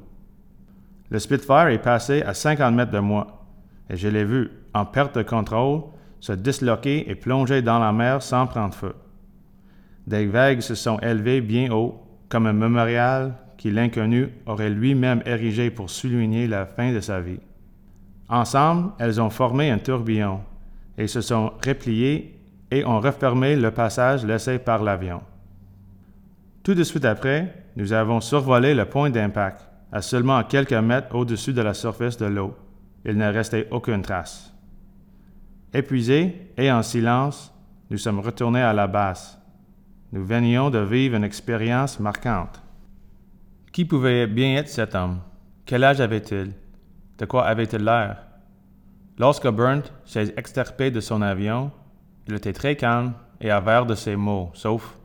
Le 1.09 1.19
Spitfire 1.19 1.69
est 1.69 1.79
passé 1.79 2.21
à 2.21 2.35
50 2.35 2.75
mètres 2.75 2.93
de 2.93 2.99
moi, 2.99 3.47
et 3.89 3.97
je 3.97 4.09
l'ai 4.09 4.27
vu, 4.27 4.51
en 4.75 4.85
perte 4.85 5.17
de 5.17 5.23
contrôle, 5.23 5.85
se 6.21 6.35
disloquer 6.35 7.11
et 7.11 7.15
plonger 7.15 7.63
dans 7.63 7.79
la 7.79 7.93
mer 7.93 8.21
sans 8.21 8.47
prendre 8.47 8.75
feu. 8.75 8.95
Des 10.07 10.27
vagues 10.27 10.61
se 10.61 10.75
sont 10.75 10.99
élevées 10.99 11.41
bien 11.41 11.73
haut, 11.73 11.99
comme 12.29 12.47
un 12.47 12.53
mémorial 12.53 13.37
qui 13.57 13.71
l'inconnu 13.71 14.29
aurait 14.45 14.69
lui-même 14.69 15.23
érigé 15.25 15.71
pour 15.71 15.89
souligner 15.89 16.47
la 16.47 16.67
fin 16.67 16.93
de 16.93 17.01
sa 17.01 17.23
vie. 17.23 17.41
Ensemble, 18.31 18.93
elles 19.01 19.21
ont 19.21 19.29
formé 19.29 19.71
un 19.71 19.79
tourbillon 19.79 20.41
et 20.97 21.09
se 21.09 21.21
sont 21.21 21.53
repliées 21.67 22.39
et 22.71 22.85
ont 22.85 23.01
refermé 23.01 23.57
le 23.57 23.73
passage 23.73 24.25
laissé 24.25 24.61
par 24.61 24.85
l'avion. 24.85 25.21
Tout 26.63 26.75
de 26.75 26.85
suite 26.85 27.05
après, 27.05 27.65
nous 27.75 27.93
avons 27.93 28.21
survolé 28.21 28.73
le 28.73 28.85
point 28.85 29.11
d'impact, 29.11 29.69
à 29.91 30.01
seulement 30.01 30.45
quelques 30.45 30.73
mètres 30.73 31.13
au-dessus 31.17 31.53
de 31.53 31.63
la 31.63 31.75
surface 31.75 32.17
de 32.19 32.27
l'eau. 32.27 32.57
Il 33.05 33.17
ne 33.17 33.33
restait 33.33 33.67
aucune 33.73 34.03
trace. 34.03 34.55
Épuisés 35.75 36.53
et 36.57 36.71
en 36.71 36.83
silence, 36.83 37.53
nous 37.91 37.99
sommes 37.99 38.21
retournés 38.21 38.63
à 38.63 38.73
la 38.73 38.87
base. 38.87 39.41
Nous 40.13 40.25
venions 40.25 40.71
de 40.71 40.79
vivre 40.79 41.17
une 41.17 41.25
expérience 41.25 41.99
marquante. 41.99 42.63
Qui 43.73 43.85
pouvait 43.85 44.29
bien 44.29 44.57
être 44.57 44.69
cet 44.69 44.95
homme? 44.95 45.19
Quel 45.67 45.83
âge 45.83 46.01
avait-il? 46.01 46.53
De 47.21 47.27
quoi 47.27 47.45
avait-il 47.45 47.85
l'air? 47.85 48.17
Lorsque 49.19 49.47
Burnt 49.47 49.93
s'est 50.07 50.33
extirpé 50.39 50.91
de 50.91 51.01
son 51.01 51.21
avion, 51.21 51.71
il 52.27 52.35
était 52.35 52.55
très 52.55 52.77
calme 52.77 53.13
et 53.43 53.51
avare 53.51 53.85
de 53.85 53.95
ses 53.95 54.17
mots, 54.17 54.51
sauf 54.55 54.97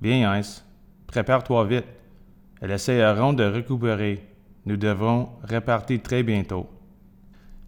Bien, 0.00 0.30
Heinz, 0.30 0.64
Prépare-toi 1.08 1.64
vite. 1.64 1.86
Elle 2.60 2.70
essayeront 2.70 3.32
de 3.32 3.42
récupérer. 3.42 4.24
Nous 4.64 4.76
devrons 4.76 5.28
repartir 5.48 6.00
très 6.02 6.22
bientôt. 6.22 6.68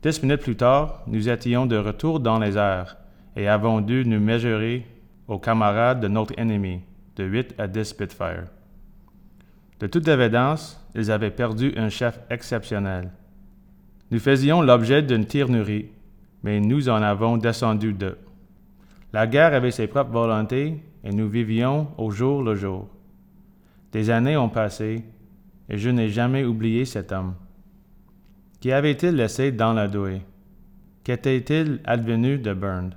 Dix 0.00 0.22
minutes 0.22 0.42
plus 0.42 0.56
tard, 0.56 1.02
nous 1.08 1.28
étions 1.28 1.66
de 1.66 1.76
retour 1.76 2.20
dans 2.20 2.38
les 2.38 2.56
airs 2.56 2.96
et 3.34 3.48
avons 3.48 3.80
dû 3.80 4.04
nous 4.04 4.20
mesurer 4.20 4.86
aux 5.26 5.40
camarades 5.40 6.00
de 6.00 6.08
notre 6.08 6.34
ennemi, 6.38 6.82
de 7.16 7.24
8 7.24 7.56
à 7.58 7.66
10 7.66 7.84
Spitfire. 7.84 8.44
De 9.80 9.88
toute 9.88 10.06
évidence, 10.06 10.80
ils 10.94 11.10
avaient 11.10 11.32
perdu 11.32 11.74
un 11.76 11.88
chef 11.88 12.20
exceptionnel. 12.30 13.10
Nous 14.10 14.18
faisions 14.18 14.62
l'objet 14.62 15.02
d'une 15.02 15.26
tirnerie, 15.26 15.90
mais 16.42 16.60
nous 16.60 16.88
en 16.88 17.02
avons 17.02 17.36
descendu 17.36 17.92
deux. 17.92 18.16
La 19.12 19.26
guerre 19.26 19.54
avait 19.54 19.70
ses 19.70 19.86
propres 19.86 20.12
volontés 20.12 20.82
et 21.04 21.10
nous 21.10 21.28
vivions 21.28 21.88
au 21.98 22.10
jour 22.10 22.42
le 22.42 22.54
jour. 22.54 22.88
Des 23.92 24.10
années 24.10 24.36
ont 24.36 24.48
passé, 24.48 25.04
et 25.68 25.78
je 25.78 25.90
n'ai 25.90 26.08
jamais 26.08 26.44
oublié 26.44 26.84
cet 26.84 27.12
homme. 27.12 27.34
Qui 28.60 28.72
avait-il 28.72 29.14
laissé 29.14 29.52
dans 29.52 29.72
la 29.72 29.88
douée? 29.88 30.22
Qu'était-il 31.04 31.80
advenu 31.84 32.38
de 32.38 32.52
Burned? 32.52 32.94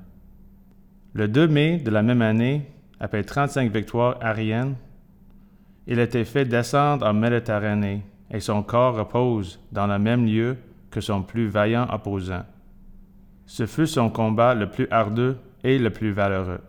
Le 1.13 1.28
2 1.28 1.47
mai 1.47 1.78
de 1.78 1.91
la 1.91 2.02
même 2.02 2.21
année, 2.21 2.65
après 3.00 3.24
35 3.24 3.71
victoires 3.71 4.17
aériennes, 4.21 4.76
il 5.88 6.00
était 6.00 6.26
fait 6.26 6.45
descendre 6.45 7.06
en 7.06 7.13
Méditerranée 7.13 8.02
et 8.32 8.39
son 8.39 8.63
corps 8.63 8.95
repose 8.95 9.60
dans 9.71 9.88
le 9.88 10.00
même 10.00 10.26
lieu 10.26 10.58
que 10.91 11.01
son 11.01 11.23
plus 11.23 11.47
vaillant 11.47 11.88
opposant. 11.91 12.43
Ce 13.45 13.65
fut 13.65 13.88
son 13.88 14.10
combat 14.10 14.54
le 14.54 14.69
plus 14.69 14.88
ardeux 14.91 15.38
et 15.63 15.80
le 15.80 15.89
plus 15.89 16.12
valeureux. 16.12 16.62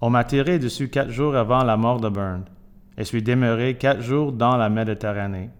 On 0.00 0.10
m'a 0.10 0.24
tiré 0.24 0.58
dessus 0.58 0.88
quatre 0.88 1.10
jours 1.10 1.36
avant 1.36 1.64
la 1.64 1.76
mort 1.76 2.00
de 2.00 2.08
Burned 2.08 2.48
et 2.96 3.04
suis 3.04 3.22
demeuré 3.22 3.76
quatre 3.76 4.02
jours 4.02 4.32
dans 4.32 4.56
la 4.56 4.68
Méditerranée. 4.68 5.50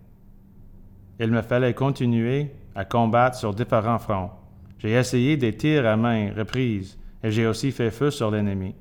Il 1.18 1.30
me 1.30 1.42
fallait 1.42 1.74
continuer 1.74 2.50
à 2.74 2.84
combattre 2.84 3.36
sur 3.36 3.54
différents 3.54 3.98
fronts. 3.98 4.30
J'ai 4.78 4.92
essayé 4.92 5.36
des 5.36 5.56
tirs 5.56 5.86
à 5.86 5.96
main 5.96 6.32
reprises 6.34 6.98
et 7.22 7.30
j'ai 7.30 7.46
aussi 7.46 7.70
fait 7.72 7.90
feu 7.90 8.10
sur 8.10 8.30
l'ennemi. 8.30 8.74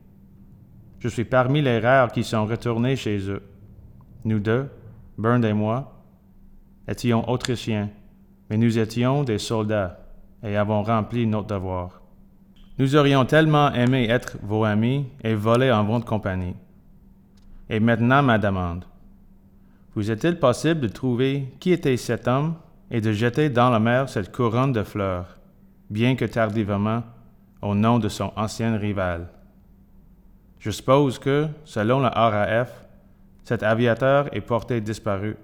Je 0.99 1.09
suis 1.09 1.25
parmi 1.25 1.61
les 1.61 1.79
rares 1.79 2.11
qui 2.11 2.23
sont 2.23 2.45
retournés 2.45 2.95
chez 2.95 3.29
eux. 3.29 3.41
Nous 4.25 4.39
deux, 4.39 4.69
Burn 5.17 5.43
et 5.43 5.53
moi, 5.53 6.01
étions 6.87 7.29
autrichiens, 7.29 7.89
mais 8.49 8.57
nous 8.57 8.77
étions 8.79 9.23
des 9.23 9.37
soldats 9.37 9.99
et 10.43 10.55
avons 10.55 10.83
rempli 10.83 11.27
notre 11.27 11.47
devoir. 11.47 12.01
Nous 12.77 12.95
aurions 12.95 13.25
tellement 13.25 13.71
aimé 13.73 14.07
être 14.09 14.37
vos 14.41 14.63
amis 14.63 15.05
et 15.23 15.35
voler 15.35 15.71
en 15.71 15.83
votre 15.83 16.05
compagnie. 16.05 16.55
Et 17.69 17.79
maintenant 17.79 18.23
ma 18.23 18.37
demande. 18.37 18.85
Vous 19.95 20.11
est-il 20.11 20.39
possible 20.39 20.79
de 20.79 20.87
trouver 20.87 21.53
qui 21.59 21.71
était 21.71 21.97
cet 21.97 22.27
homme 22.27 22.55
et 22.89 23.01
de 23.01 23.11
jeter 23.11 23.49
dans 23.49 23.69
la 23.69 23.79
mer 23.79 24.07
cette 24.07 24.31
couronne 24.31 24.71
de 24.71 24.83
fleurs, 24.83 25.37
bien 25.89 26.15
que 26.15 26.25
tardivement, 26.25 27.03
au 27.61 27.75
nom 27.75 27.99
de 27.99 28.07
son 28.07 28.31
ancien 28.35 28.77
rival? 28.77 29.27
Je 30.59 30.71
suppose 30.71 31.19
que, 31.19 31.47
selon 31.65 31.99
la 31.99 32.09
RAF, 32.09 32.85
cet 33.43 33.63
aviateur 33.63 34.33
est 34.33 34.41
porté 34.41 34.79
disparu, 34.79 35.35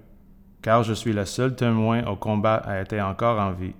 car 0.66 0.82
je 0.82 0.94
suis 0.94 1.12
le 1.12 1.24
seul 1.24 1.54
témoin 1.54 2.04
au 2.06 2.16
combat 2.16 2.56
à 2.56 2.78
être 2.78 2.98
encore 2.98 3.38
en 3.38 3.52
vie. 3.52 3.76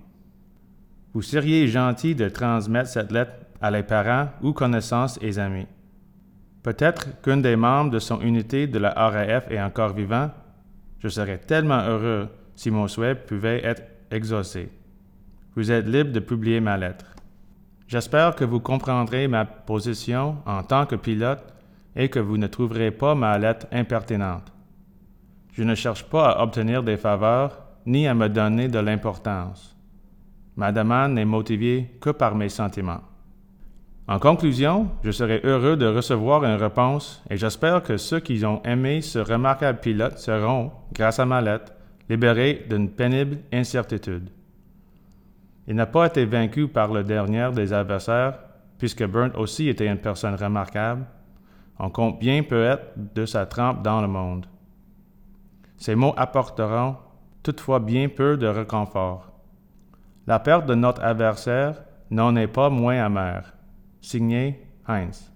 Vous 1.13 1.21
seriez 1.21 1.67
gentil 1.67 2.15
de 2.15 2.29
transmettre 2.29 2.89
cette 2.89 3.11
lettre 3.11 3.33
à 3.59 3.71
les 3.71 3.83
parents 3.83 4.29
ou 4.41 4.53
connaissances 4.53 5.19
et 5.21 5.37
amis. 5.37 5.67
Peut-être 6.63 7.21
qu'un 7.21 7.35
des 7.35 7.57
membres 7.57 7.91
de 7.91 7.99
son 7.99 8.21
unité 8.21 8.67
de 8.67 8.79
la 8.79 8.91
RAF 8.91 9.51
est 9.51 9.61
encore 9.61 9.89
vivant. 9.89 10.31
Je 10.99 11.09
serais 11.09 11.39
tellement 11.39 11.81
heureux 11.81 12.29
si 12.55 12.71
mon 12.71 12.87
souhait 12.87 13.15
pouvait 13.15 13.65
être 13.65 13.83
exaucé. 14.09 14.71
Vous 15.57 15.69
êtes 15.69 15.89
libre 15.89 16.13
de 16.13 16.21
publier 16.21 16.61
ma 16.61 16.77
lettre. 16.77 17.15
J'espère 17.89 18.33
que 18.33 18.45
vous 18.45 18.61
comprendrez 18.61 19.27
ma 19.27 19.43
position 19.43 20.37
en 20.45 20.63
tant 20.63 20.85
que 20.85 20.95
pilote 20.95 21.43
et 21.97 22.07
que 22.07 22.19
vous 22.19 22.37
ne 22.37 22.47
trouverez 22.47 22.91
pas 22.91 23.13
ma 23.13 23.37
lettre 23.37 23.67
impertinente. 23.73 24.53
Je 25.57 25.63
ne 25.63 25.73
cherche 25.73 26.03
pas 26.03 26.29
à 26.29 26.43
obtenir 26.43 26.83
des 26.83 26.97
faveurs 26.97 27.57
ni 27.87 28.07
à 28.07 28.13
me 28.13 28.29
donner 28.29 28.67
de 28.67 28.77
l'importance. 28.77 29.75
Ma 30.55 30.71
demande 30.71 31.13
n'est 31.13 31.25
motivée 31.25 31.97
que 31.99 32.11
par 32.11 32.35
mes 32.35 32.49
sentiments. 32.49 33.01
En 34.07 34.19
conclusion, 34.19 34.87
je 35.03 35.09
serai 35.09 35.41
heureux 35.43 35.75
de 35.75 35.87
recevoir 35.87 36.45
une 36.45 36.61
réponse 36.61 37.23
et 37.31 37.37
j'espère 37.37 37.81
que 37.81 37.97
ceux 37.97 38.19
qui 38.19 38.45
ont 38.45 38.61
aimé 38.65 39.01
ce 39.01 39.17
remarquable 39.17 39.79
pilote 39.79 40.19
seront, 40.19 40.71
grâce 40.93 41.17
à 41.17 41.25
ma 41.25 41.41
lettre, 41.41 41.73
libérés 42.07 42.67
d'une 42.69 42.91
pénible 42.91 43.39
incertitude. 43.51 44.29
Il 45.67 45.75
n'a 45.75 45.87
pas 45.87 46.05
été 46.05 46.25
vaincu 46.25 46.67
par 46.67 46.93
le 46.93 47.03
dernier 47.03 47.49
des 47.51 47.73
adversaires, 47.73 48.37
puisque 48.77 49.07
Burnt 49.07 49.35
aussi 49.35 49.69
était 49.69 49.87
une 49.87 49.97
personne 49.97 50.35
remarquable. 50.35 51.03
On 51.79 51.89
compte 51.89 52.19
bien 52.19 52.43
peut-être 52.43 52.93
de 53.15 53.25
sa 53.25 53.47
trempe 53.47 53.81
dans 53.81 54.01
le 54.01 54.07
monde. 54.07 54.45
Ces 55.77 55.95
mots 55.95 56.13
apporteront 56.17 56.95
toutefois 57.43 57.79
bien 57.79 58.09
peu 58.09 58.35
de 58.35 58.47
réconfort. 58.47 59.31
La 60.25 60.39
perte 60.39 60.65
de 60.65 60.75
notre 60.75 61.01
adversaire 61.03 61.83
n'en 62.11 62.35
est 62.35 62.47
pas 62.47 62.69
moins 62.69 63.03
amère. 63.03 63.53
Signé 64.01 64.67
Heinz. 64.87 65.31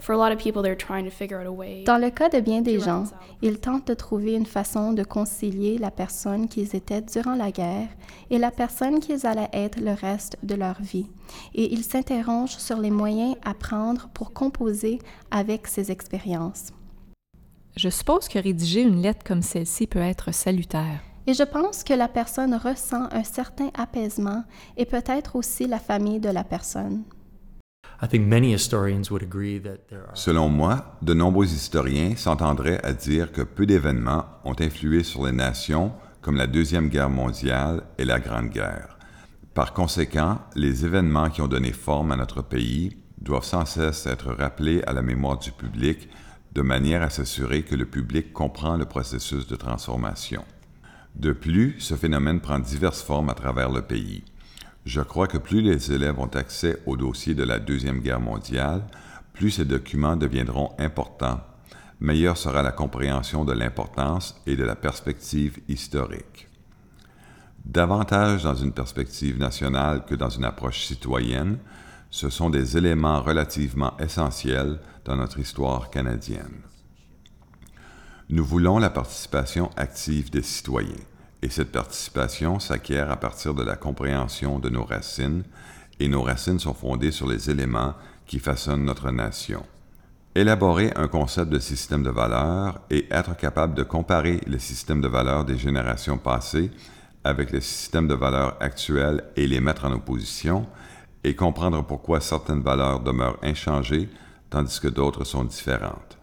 Dans 0.00 1.98
le 1.98 2.10
cas 2.10 2.28
de 2.28 2.40
bien 2.40 2.62
des 2.62 2.80
gens, 2.80 3.04
ils 3.42 3.60
tentent 3.60 3.88
de 3.88 3.94
trouver 3.94 4.34
une 4.34 4.46
façon 4.46 4.92
de 4.92 5.02
concilier 5.02 5.76
la 5.76 5.90
personne 5.90 6.48
qu'ils 6.48 6.74
étaient 6.74 7.02
durant 7.02 7.34
la 7.34 7.50
guerre 7.50 7.88
et 8.30 8.38
la 8.38 8.50
personne 8.50 9.00
qu'ils 9.00 9.26
allaient 9.26 9.50
être 9.52 9.78
le 9.78 9.92
reste 9.92 10.38
de 10.42 10.54
leur 10.54 10.80
vie, 10.80 11.10
et 11.54 11.72
ils 11.72 11.84
s'interrogent 11.84 12.56
sur 12.56 12.78
les 12.78 12.90
moyens 12.90 13.36
à 13.44 13.52
prendre 13.52 14.08
pour 14.14 14.32
composer 14.32 15.00
avec 15.30 15.66
ces 15.66 15.90
expériences. 15.90 16.72
Je 17.76 17.88
suppose 17.88 18.28
que 18.28 18.38
rédiger 18.38 18.82
une 18.82 19.00
lettre 19.00 19.24
comme 19.24 19.42
celle-ci 19.42 19.86
peut 19.86 20.00
être 20.00 20.32
salutaire. 20.32 21.00
Et 21.26 21.34
je 21.34 21.44
pense 21.44 21.84
que 21.84 21.94
la 21.94 22.08
personne 22.08 22.54
ressent 22.54 23.08
un 23.12 23.22
certain 23.22 23.70
apaisement 23.74 24.44
et 24.76 24.86
peut-être 24.86 25.36
aussi 25.36 25.66
la 25.66 25.78
famille 25.78 26.18
de 26.18 26.30
la 26.30 26.42
personne. 26.42 27.04
Selon 30.14 30.48
moi, 30.48 30.96
de 31.02 31.14
nombreux 31.14 31.46
historiens 31.46 32.16
s'entendraient 32.16 32.84
à 32.84 32.92
dire 32.92 33.30
que 33.30 33.42
peu 33.42 33.66
d'événements 33.66 34.24
ont 34.44 34.56
influé 34.58 35.04
sur 35.04 35.26
les 35.26 35.32
nations 35.32 35.92
comme 36.22 36.36
la 36.36 36.46
Deuxième 36.46 36.88
Guerre 36.88 37.10
mondiale 37.10 37.82
et 37.98 38.04
la 38.04 38.18
Grande 38.18 38.48
Guerre. 38.48 38.98
Par 39.54 39.74
conséquent, 39.74 40.38
les 40.54 40.84
événements 40.84 41.28
qui 41.28 41.42
ont 41.42 41.48
donné 41.48 41.72
forme 41.72 42.12
à 42.12 42.16
notre 42.16 42.42
pays 42.42 42.96
doivent 43.20 43.44
sans 43.44 43.66
cesse 43.66 44.06
être 44.06 44.32
rappelés 44.32 44.82
à 44.86 44.92
la 44.92 45.02
mémoire 45.02 45.38
du 45.38 45.52
public 45.52 46.08
de 46.52 46.62
manière 46.62 47.02
à 47.02 47.10
s'assurer 47.10 47.62
que 47.62 47.74
le 47.74 47.86
public 47.86 48.32
comprend 48.32 48.76
le 48.76 48.84
processus 48.84 49.46
de 49.46 49.56
transformation. 49.56 50.44
De 51.14 51.32
plus, 51.32 51.76
ce 51.80 51.94
phénomène 51.94 52.40
prend 52.40 52.58
diverses 52.58 53.02
formes 53.02 53.30
à 53.30 53.34
travers 53.34 53.70
le 53.70 53.82
pays. 53.82 54.24
Je 54.84 55.00
crois 55.00 55.26
que 55.26 55.38
plus 55.38 55.60
les 55.60 55.92
élèves 55.92 56.18
ont 56.18 56.26
accès 56.26 56.78
au 56.86 56.96
dossier 56.96 57.34
de 57.34 57.44
la 57.44 57.58
Deuxième 57.58 58.00
Guerre 58.00 58.20
mondiale, 58.20 58.82
plus 59.32 59.50
ces 59.50 59.64
documents 59.64 60.16
deviendront 60.16 60.72
importants, 60.78 61.40
meilleure 62.00 62.36
sera 62.36 62.62
la 62.62 62.72
compréhension 62.72 63.44
de 63.44 63.52
l'importance 63.52 64.40
et 64.46 64.56
de 64.56 64.64
la 64.64 64.74
perspective 64.74 65.58
historique. 65.68 66.48
Davantage 67.64 68.42
dans 68.42 68.54
une 68.54 68.72
perspective 68.72 69.38
nationale 69.38 70.04
que 70.06 70.14
dans 70.14 70.30
une 70.30 70.44
approche 70.44 70.86
citoyenne, 70.86 71.58
ce 72.10 72.28
sont 72.28 72.50
des 72.50 72.76
éléments 72.76 73.22
relativement 73.22 73.96
essentiels 73.98 74.80
dans 75.04 75.16
notre 75.16 75.38
histoire 75.38 75.90
canadienne. 75.90 76.62
Nous 78.28 78.44
voulons 78.44 78.78
la 78.78 78.90
participation 78.90 79.70
active 79.76 80.30
des 80.30 80.42
citoyens 80.42 80.94
et 81.42 81.48
cette 81.48 81.72
participation 81.72 82.60
s'acquiert 82.60 83.10
à 83.10 83.16
partir 83.16 83.54
de 83.54 83.62
la 83.62 83.76
compréhension 83.76 84.58
de 84.58 84.68
nos 84.68 84.84
racines, 84.84 85.42
et 85.98 86.08
nos 86.08 86.22
racines 86.22 86.58
sont 86.58 86.74
fondées 86.74 87.12
sur 87.12 87.26
les 87.26 87.50
éléments 87.50 87.94
qui 88.26 88.38
façonnent 88.38 88.84
notre 88.84 89.10
nation. 89.10 89.64
Élaborer 90.34 90.92
un 90.96 91.08
concept 91.08 91.50
de 91.50 91.58
système 91.58 92.02
de 92.02 92.10
valeurs 92.10 92.80
et 92.90 93.06
être 93.10 93.36
capable 93.36 93.74
de 93.74 93.82
comparer 93.82 94.40
le 94.46 94.58
système 94.58 95.00
de 95.00 95.08
valeurs 95.08 95.44
des 95.44 95.58
générations 95.58 96.18
passées 96.18 96.70
avec 97.24 97.52
le 97.52 97.60
système 97.60 98.08
de 98.08 98.14
valeurs 98.14 98.56
actuel 98.60 99.24
et 99.36 99.46
les 99.46 99.60
mettre 99.60 99.84
en 99.84 99.92
opposition, 99.92 100.66
et 101.24 101.34
comprendre 101.34 101.84
pourquoi 101.84 102.20
certaines 102.20 102.62
valeurs 102.62 103.00
demeurent 103.00 103.38
inchangées 103.42 104.08
tandis 104.48 104.80
que 104.80 104.88
d'autres 104.88 105.24
sont 105.24 105.44
différentes. 105.44 106.18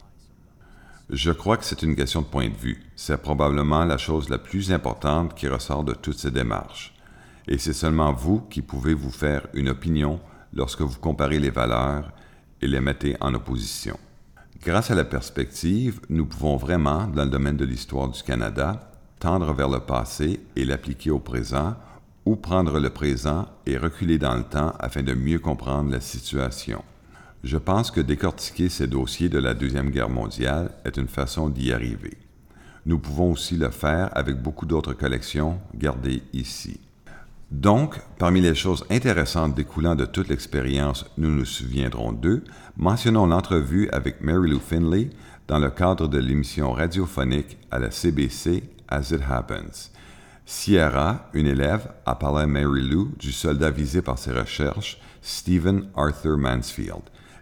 Je 1.09 1.31
crois 1.31 1.55
que 1.55 1.63
c'est 1.63 1.83
une 1.83 1.95
question 1.95 2.21
de 2.21 2.27
point 2.27 2.49
de 2.49 2.55
vue. 2.55 2.83
C'est 2.97 3.21
probablement 3.21 3.85
la 3.85 3.97
chose 3.97 4.27
la 4.27 4.37
plus 4.37 4.73
importante 4.73 5.35
qui 5.35 5.47
ressort 5.47 5.85
de 5.85 5.93
toutes 5.93 6.19
ces 6.19 6.31
démarches. 6.31 6.93
Et 7.47 7.57
c'est 7.57 7.73
seulement 7.73 8.11
vous 8.11 8.41
qui 8.41 8.61
pouvez 8.61 8.93
vous 8.93 9.11
faire 9.11 9.47
une 9.53 9.69
opinion 9.69 10.19
lorsque 10.53 10.81
vous 10.81 10.99
comparez 10.99 11.39
les 11.39 11.49
valeurs 11.49 12.11
et 12.61 12.67
les 12.67 12.81
mettez 12.81 13.15
en 13.21 13.33
opposition. 13.33 13.97
Grâce 14.61 14.91
à 14.91 14.95
la 14.95 15.05
perspective, 15.05 16.01
nous 16.09 16.25
pouvons 16.25 16.57
vraiment, 16.57 17.07
dans 17.07 17.23
le 17.23 17.29
domaine 17.29 17.55
de 17.55 17.63
l'histoire 17.63 18.09
du 18.09 18.21
Canada, 18.21 18.91
tendre 19.19 19.53
vers 19.53 19.69
le 19.69 19.79
passé 19.79 20.41
et 20.57 20.65
l'appliquer 20.65 21.11
au 21.11 21.19
présent, 21.19 21.75
ou 22.27 22.35
prendre 22.35 22.81
le 22.81 22.89
présent 22.89 23.47
et 23.65 23.77
reculer 23.77 24.17
dans 24.17 24.35
le 24.35 24.43
temps 24.43 24.73
afin 24.81 25.01
de 25.01 25.13
mieux 25.13 25.39
comprendre 25.39 25.89
la 25.89 26.01
situation. 26.01 26.83
Je 27.45 27.55
pense 27.55 27.89
que 27.89 28.01
décortiquer 28.01 28.67
ces 28.67 28.87
dossiers 28.87 29.29
de 29.29 29.39
la 29.39 29.53
Deuxième 29.53 29.91
Guerre 29.91 30.09
mondiale 30.09 30.71
est 30.83 30.97
une 30.97 31.07
façon 31.07 31.47
d'y 31.47 31.71
arriver. 31.71 32.17
Nous 32.85 32.99
pouvons 32.99 33.31
aussi 33.31 33.55
le 33.55 33.69
faire 33.69 34.09
avec 34.11 34.41
beaucoup 34.41 34.65
d'autres 34.65 34.93
collections 34.93 35.57
gardées 35.73 36.21
ici. 36.33 36.81
Donc, 37.49 37.95
parmi 38.17 38.41
les 38.41 38.55
choses 38.55 38.85
intéressantes 38.89 39.55
découlant 39.55 39.95
de 39.95 40.05
toute 40.05 40.27
l'expérience, 40.27 41.05
nous 41.17 41.31
nous 41.31 41.45
souviendrons 41.45 42.11
d'eux, 42.11 42.43
mentionnons 42.75 43.27
l'entrevue 43.27 43.87
avec 43.93 44.19
Mary 44.19 44.49
Lou 44.49 44.59
Finley 44.59 45.11
dans 45.47 45.59
le 45.59 45.69
cadre 45.69 46.09
de 46.09 46.17
l'émission 46.17 46.73
radiophonique 46.73 47.57
à 47.71 47.79
la 47.79 47.89
CBC 47.89 48.63
As 48.89 49.11
It 49.11 49.21
Happens. 49.29 49.91
Sierra, 50.49 51.29
une 51.33 51.45
élève, 51.45 51.89
a 52.05 52.15
parlé 52.15 52.43
à 52.43 52.47
Mary 52.47 52.81
Lou 52.81 53.11
du 53.19 53.33
soldat 53.33 53.69
visé 53.69 54.01
par 54.01 54.17
ses 54.17 54.31
recherches, 54.31 54.97
Stephen 55.21 55.89
Arthur 55.93 56.37
Mansfield, 56.37 57.01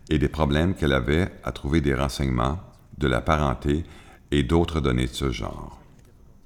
et 0.10 0.18
des 0.18 0.28
problèmes 0.28 0.74
qu'elle 0.74 0.92
avait 0.92 1.32
à 1.44 1.52
trouver 1.52 1.82
des 1.82 1.94
renseignements, 1.94 2.60
de 2.98 3.08
la 3.08 3.22
parenté 3.22 3.86
et 4.32 4.42
d'autres 4.42 4.80
données 4.80 5.06
de 5.06 5.14
ce 5.14 5.30
genre. 5.30 5.80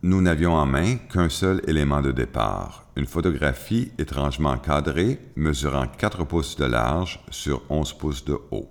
Nous 0.04 0.22
n'avions 0.22 0.54
en 0.54 0.66
main 0.66 0.98
qu'un 0.98 1.30
seul 1.30 1.62
élément 1.66 2.02
de 2.02 2.12
départ, 2.12 2.88
une 2.98 3.06
photographie 3.06 3.94
étrangement 3.98 4.58
cadrée 4.58 5.18
mesurant 5.38 5.88
4 5.88 6.26
pouces 6.26 6.58
de 6.58 6.66
large 6.66 7.22
sur 7.30 7.62
11 7.70 7.94
pouces 7.94 8.26
de 8.26 8.38
haut. 8.52 8.70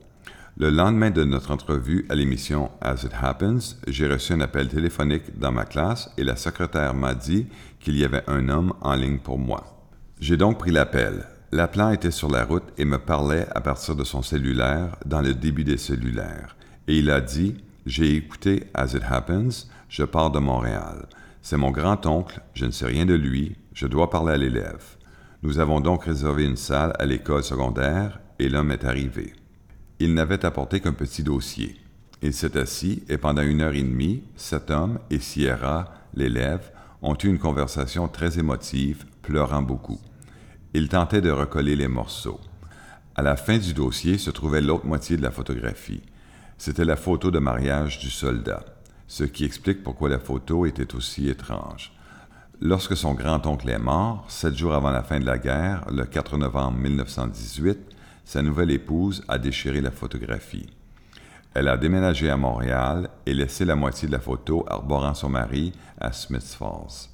Le 0.60 0.70
lendemain 0.70 1.10
de 1.10 1.22
notre 1.22 1.52
entrevue 1.52 2.04
à 2.08 2.16
l'émission 2.16 2.72
As 2.80 3.04
It 3.04 3.12
Happens, 3.22 3.76
j'ai 3.86 4.08
reçu 4.08 4.32
un 4.32 4.40
appel 4.40 4.66
téléphonique 4.66 5.38
dans 5.38 5.52
ma 5.52 5.64
classe 5.64 6.10
et 6.18 6.24
la 6.24 6.34
secrétaire 6.34 6.94
m'a 6.94 7.14
dit 7.14 7.46
qu'il 7.80 7.96
y 7.96 8.04
avait 8.04 8.24
un 8.26 8.48
homme 8.48 8.74
en 8.80 8.94
ligne 8.94 9.18
pour 9.18 9.38
moi. 9.38 9.78
J'ai 10.20 10.36
donc 10.36 10.58
pris 10.58 10.70
l'appel. 10.70 11.26
L'appelant 11.52 11.90
était 11.90 12.10
sur 12.10 12.30
la 12.30 12.44
route 12.44 12.64
et 12.76 12.84
me 12.84 12.98
parlait 12.98 13.46
à 13.54 13.60
partir 13.60 13.96
de 13.96 14.04
son 14.04 14.22
cellulaire 14.22 14.96
dans 15.06 15.22
le 15.22 15.34
début 15.34 15.64
des 15.64 15.78
cellulaires. 15.78 16.56
Et 16.86 16.98
il 16.98 17.10
a 17.10 17.20
dit 17.20 17.56
J'ai 17.86 18.14
écouté 18.14 18.64
As 18.74 18.94
It 18.94 19.02
Happens, 19.08 19.68
je 19.88 20.04
pars 20.04 20.30
de 20.30 20.38
Montréal. 20.38 21.06
C'est 21.40 21.56
mon 21.56 21.70
grand-oncle, 21.70 22.40
je 22.54 22.66
ne 22.66 22.70
sais 22.70 22.86
rien 22.86 23.06
de 23.06 23.14
lui, 23.14 23.56
je 23.72 23.86
dois 23.86 24.10
parler 24.10 24.32
à 24.34 24.36
l'élève. 24.36 24.84
Nous 25.42 25.60
avons 25.60 25.80
donc 25.80 26.04
réservé 26.04 26.44
une 26.44 26.56
salle 26.56 26.92
à 26.98 27.06
l'école 27.06 27.44
secondaire 27.44 28.18
et 28.38 28.48
l'homme 28.48 28.72
est 28.72 28.84
arrivé. 28.84 29.32
Il 30.00 30.14
n'avait 30.14 30.44
apporté 30.44 30.80
qu'un 30.80 30.92
petit 30.92 31.22
dossier. 31.22 31.76
Il 32.20 32.34
s'est 32.34 32.58
assis 32.58 33.04
et 33.08 33.18
pendant 33.18 33.42
une 33.42 33.60
heure 33.60 33.74
et 33.74 33.82
demie, 33.82 34.24
cet 34.36 34.70
homme 34.70 34.98
et 35.10 35.20
Sierra, 35.20 35.92
l'élève, 36.14 36.72
ont 37.02 37.16
eu 37.22 37.28
une 37.28 37.38
conversation 37.38 38.08
très 38.08 38.38
émotive, 38.38 39.04
pleurant 39.22 39.62
beaucoup. 39.62 40.00
Il 40.74 40.88
tentait 40.88 41.20
de 41.20 41.30
recoller 41.30 41.76
les 41.76 41.88
morceaux. 41.88 42.40
À 43.14 43.22
la 43.22 43.36
fin 43.36 43.58
du 43.58 43.72
dossier 43.72 44.18
se 44.18 44.30
trouvait 44.30 44.60
l'autre 44.60 44.86
moitié 44.86 45.16
de 45.16 45.22
la 45.22 45.30
photographie. 45.30 46.02
C'était 46.56 46.84
la 46.84 46.96
photo 46.96 47.30
de 47.30 47.38
mariage 47.38 47.98
du 47.98 48.10
soldat, 48.10 48.64
ce 49.06 49.24
qui 49.24 49.44
explique 49.44 49.82
pourquoi 49.82 50.08
la 50.08 50.18
photo 50.18 50.66
était 50.66 50.94
aussi 50.94 51.28
étrange. 51.28 51.92
Lorsque 52.60 52.96
son 52.96 53.14
grand-oncle 53.14 53.70
est 53.70 53.78
mort, 53.78 54.24
sept 54.28 54.56
jours 54.56 54.74
avant 54.74 54.90
la 54.90 55.04
fin 55.04 55.20
de 55.20 55.26
la 55.26 55.38
guerre, 55.38 55.84
le 55.92 56.04
4 56.04 56.36
novembre 56.36 56.78
1918, 56.78 57.78
sa 58.24 58.42
nouvelle 58.42 58.72
épouse 58.72 59.24
a 59.28 59.38
déchiré 59.38 59.80
la 59.80 59.92
photographie. 59.92 60.66
Elle 61.54 61.68
a 61.68 61.76
déménagé 61.76 62.30
à 62.30 62.36
Montréal 62.36 63.08
et 63.26 63.34
laissé 63.34 63.64
la 63.64 63.74
moitié 63.74 64.06
de 64.06 64.12
la 64.12 64.20
photo 64.20 64.64
arborant 64.68 65.14
son 65.14 65.28
mari 65.28 65.72
à 66.00 66.12
Smiths 66.12 66.54
Falls. 66.58 67.08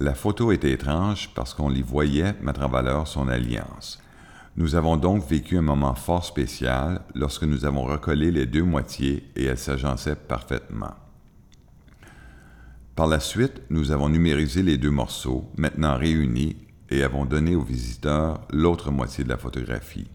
La 0.00 0.14
photo 0.14 0.52
était 0.52 0.72
étrange 0.72 1.30
parce 1.34 1.54
qu'on 1.54 1.68
l'y 1.68 1.82
voyait 1.82 2.34
mettre 2.40 2.62
en 2.62 2.68
valeur 2.68 3.06
son 3.06 3.28
alliance. 3.28 4.00
Nous 4.56 4.76
avons 4.76 4.96
donc 4.96 5.28
vécu 5.28 5.58
un 5.58 5.62
moment 5.62 5.94
fort 5.94 6.24
spécial 6.24 7.00
lorsque 7.14 7.42
nous 7.42 7.64
avons 7.64 7.84
recollé 7.84 8.30
les 8.30 8.46
deux 8.46 8.62
moitiés 8.62 9.30
et 9.34 9.44
elles 9.44 9.58
s'agençaient 9.58 10.16
parfaitement. 10.16 10.94
Par 12.94 13.08
la 13.08 13.18
suite, 13.18 13.62
nous 13.70 13.90
avons 13.90 14.08
numérisé 14.08 14.62
les 14.62 14.78
deux 14.78 14.90
morceaux, 14.90 15.50
maintenant 15.56 15.96
réunis, 15.96 16.56
et 16.90 17.02
avons 17.02 17.24
donné 17.24 17.56
aux 17.56 17.62
visiteurs 17.62 18.42
l'autre 18.50 18.92
moitié 18.92 19.24
de 19.24 19.28
la 19.28 19.36
photographie. 19.36 20.08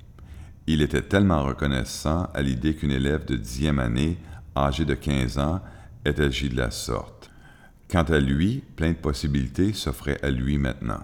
Il 0.71 0.83
était 0.83 1.01
tellement 1.01 1.45
reconnaissant 1.45 2.27
à 2.31 2.43
l'idée 2.43 2.75
qu'une 2.75 2.91
élève 2.91 3.25
de 3.25 3.35
dixième 3.35 3.79
année, 3.79 4.19
âgée 4.55 4.85
de 4.85 4.93
15 4.93 5.39
ans, 5.39 5.61
ait 6.05 6.21
agi 6.21 6.47
de 6.47 6.57
la 6.57 6.69
sorte. 6.69 7.31
Quant 7.89 8.03
à 8.03 8.19
lui, 8.19 8.61
plein 8.75 8.91
de 8.91 8.97
possibilités 8.97 9.73
s'offraient 9.73 10.23
à 10.23 10.29
lui 10.29 10.59
maintenant. 10.59 10.99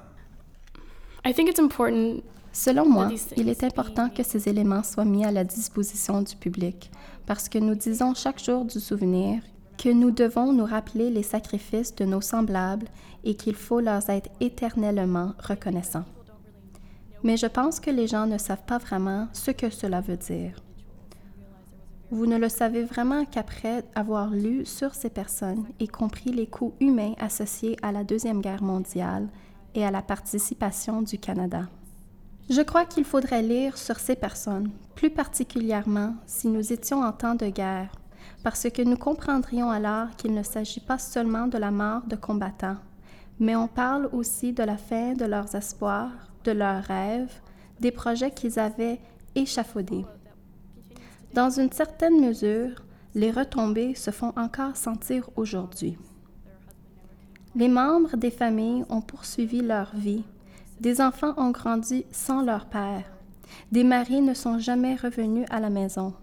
Selon 2.54 2.88
moi, 2.88 3.10
il 3.36 3.50
est 3.50 3.64
important 3.64 4.10
que 4.10 4.22
ces 4.22 4.48
éléments 4.48 4.84
soient 4.84 5.04
mis 5.04 5.26
à 5.26 5.32
la 5.32 5.44
disposition 5.44 6.22
du 6.22 6.36
public 6.36 6.92
parce 7.26 7.50
que 7.50 7.58
nous 7.58 7.74
disons 7.74 8.14
chaque 8.14 8.44
jour 8.44 8.66
du 8.66 8.80
souvenir 8.80 9.42
que 9.80 9.90
nous 9.90 10.12
devons 10.12 10.54
nous 10.54 10.66
rappeler 10.66 11.10
les 11.10 11.24
sacrifices 11.24 11.96
de 11.96 12.06
nos 12.06 12.22
semblables 12.22 12.86
et 13.24 13.34
qu'il 13.34 13.56
faut 13.56 13.80
leur 13.80 14.08
être 14.12 14.30
éternellement 14.40 15.34
reconnaissants. 15.40 16.06
Mais 17.26 17.38
je 17.38 17.48
pense 17.48 17.80
que 17.80 17.90
les 17.90 18.06
gens 18.06 18.28
ne 18.28 18.38
savent 18.38 18.66
pas 18.68 18.78
vraiment 18.78 19.28
ce 19.34 19.50
que 19.50 19.72
cela 19.72 20.00
veut 20.00 20.16
dire. 20.16 20.62
Vous 22.12 22.28
ne 22.28 22.38
le 22.38 22.50
savez 22.50 22.84
vraiment 22.84 23.26
qu'après 23.26 23.84
avoir 23.96 24.30
lu 24.30 24.64
sur 24.64 24.94
ces 24.94 25.10
personnes 25.10 25.66
et 25.80 25.88
compris 25.88 26.32
les 26.32 26.46
coûts 26.46 26.76
humains 26.80 27.16
associés 27.20 27.78
à 27.82 27.92
la 27.92 28.04
Deuxième 28.04 28.42
Guerre 28.42 28.62
mondiale 28.62 29.28
et 29.74 29.84
à 29.84 29.90
la 29.90 30.04
participation 30.04 31.02
du 31.02 31.18
Canada. 31.18 31.64
Je 32.48 32.62
crois 32.62 32.86
qu'il 32.86 33.06
faudrait 33.06 33.42
lire 33.42 33.76
sur 33.76 33.98
ces 33.98 34.16
personnes, 34.16 34.70
plus 34.94 35.10
particulièrement 35.10 36.14
si 36.28 36.48
nous 36.48 36.72
étions 36.72 37.02
en 37.02 37.12
temps 37.12 37.34
de 37.34 37.48
guerre, 37.48 37.90
parce 38.44 38.70
que 38.70 38.84
nous 38.84 38.98
comprendrions 38.98 39.72
alors 39.72 40.16
qu'il 40.16 40.36
ne 40.36 40.44
s'agit 40.44 40.80
pas 40.80 41.00
seulement 41.00 41.48
de 41.48 41.58
la 41.58 41.72
mort 41.72 42.04
de 42.06 42.16
combattants, 42.16 42.78
mais 43.40 43.56
on 43.56 43.68
parle 43.68 44.10
aussi 44.14 44.54
de 44.54 44.62
la 44.62 44.78
fin 44.78 45.14
de 45.14 45.26
leurs 45.26 45.56
espoirs, 45.56 46.35
de 46.46 46.52
leurs 46.52 46.84
rêves, 46.84 47.34
des 47.80 47.92
projets 47.92 48.32
qu'ils 48.32 48.60
avaient 48.60 49.00
échafaudés. 49.36 50.06
Dans 51.34 51.50
une 51.50 51.72
certaine 51.72 52.26
mesure, 52.26 52.82
les 53.14 53.32
retombées 53.32 53.96
se 53.96 54.12
font 54.12 54.34
encore 54.38 54.78
sentir 54.78 55.30
aujourd'hui. 55.36 55.98
Les 57.56 57.68
membres 57.68 58.18
des 58.18 58.32
familles 58.32 58.86
ont 58.90 59.02
poursuivi 59.02 59.62
leur 59.62 59.96
vie. 59.96 60.24
Des 60.80 61.02
enfants 61.02 61.34
ont 61.38 61.52
grandi 61.52 62.06
sans 62.12 62.42
leur 62.42 62.66
père. 62.66 63.06
Des 63.72 63.84
maris 63.84 64.22
ne 64.22 64.34
sont 64.34 64.60
jamais 64.60 64.96
revenus 64.96 65.46
à 65.50 65.60
la 65.60 65.70
maison. 65.70 66.14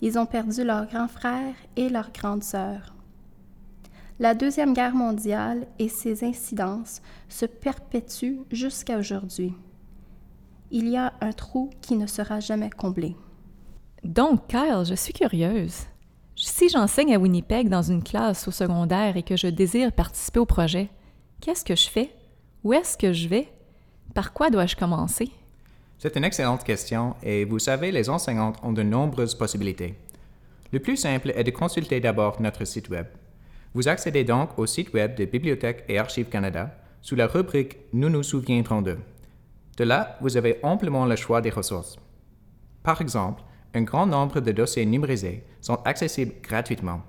Ils 0.00 0.18
ont 0.18 0.26
perdu 0.26 0.62
leur 0.62 0.86
grand 0.86 1.08
frère 1.08 1.54
et 1.74 1.88
leur 1.88 2.12
grande 2.12 2.44
sœur. 2.44 2.94
La 4.18 4.34
Deuxième 4.34 4.72
Guerre 4.72 4.94
mondiale 4.94 5.66
et 5.78 5.88
ses 5.88 6.24
incidences 6.24 7.02
se 7.28 7.46
perpétuent 7.46 8.40
jusqu'à 8.50 8.98
aujourd'hui. 8.98 9.52
Il 10.70 10.88
y 10.88 10.96
a 10.96 11.12
un 11.20 11.32
trou 11.32 11.70
qui 11.80 11.96
ne 11.96 12.06
sera 12.06 12.40
jamais 12.40 12.70
comblé. 12.70 13.14
Donc, 14.02 14.48
Kyle, 14.48 14.84
je 14.84 14.94
suis 14.94 15.12
curieuse. 15.12 15.84
Si 16.34 16.68
j'enseigne 16.68 17.14
à 17.14 17.18
Winnipeg 17.18 17.68
dans 17.68 17.82
une 17.82 18.02
classe 18.02 18.46
au 18.48 18.50
secondaire 18.50 19.16
et 19.16 19.22
que 19.22 19.36
je 19.36 19.46
désire 19.46 19.92
participer 19.92 20.40
au 20.40 20.44
projet, 20.44 20.88
qu'est-ce 21.40 21.64
que 21.64 21.76
je 21.76 21.88
fais? 21.88 22.10
Où 22.64 22.72
est-ce 22.72 22.98
que 22.98 23.12
je 23.12 23.28
vais? 23.28 23.48
Par 24.12 24.32
quoi 24.32 24.50
dois-je 24.50 24.76
commencer? 24.76 25.30
C'est 25.98 26.16
une 26.16 26.24
excellente 26.24 26.64
question 26.64 27.14
et 27.22 27.44
vous 27.44 27.58
savez, 27.58 27.90
les 27.90 28.10
enseignantes 28.10 28.58
ont 28.62 28.72
de 28.72 28.82
nombreuses 28.82 29.34
possibilités. 29.34 29.94
Le 30.72 30.80
plus 30.80 30.96
simple 30.96 31.32
est 31.34 31.44
de 31.44 31.50
consulter 31.50 32.00
d'abord 32.00 32.40
notre 32.42 32.64
site 32.64 32.90
Web. 32.90 33.06
Vous 33.72 33.88
accédez 33.88 34.24
donc 34.24 34.58
au 34.58 34.66
site 34.66 34.92
Web 34.92 35.16
de 35.16 35.24
Bibliothèque 35.24 35.84
et 35.88 35.98
Archives 35.98 36.28
Canada 36.28 36.76
sous 37.02 37.14
la 37.14 37.28
rubrique 37.28 37.76
Nous 37.92 38.08
nous 38.08 38.22
souviendrons 38.22 38.82
d'eux. 38.82 38.98
De 39.76 39.84
là, 39.84 40.16
vous 40.20 40.36
avez 40.36 40.58
amplement 40.62 41.04
le 41.06 41.16
choix 41.16 41.40
des 41.40 41.50
ressources. 41.50 41.96
Par 42.82 43.00
exemple, 43.00 43.42
un 43.74 43.82
grand 43.82 44.06
nombre 44.06 44.40
de 44.40 44.52
dossiers 44.52 44.86
numérisés 44.86 45.44
sont 45.60 45.82
accessibles 45.84 46.34
gratuitement. 46.42 47.02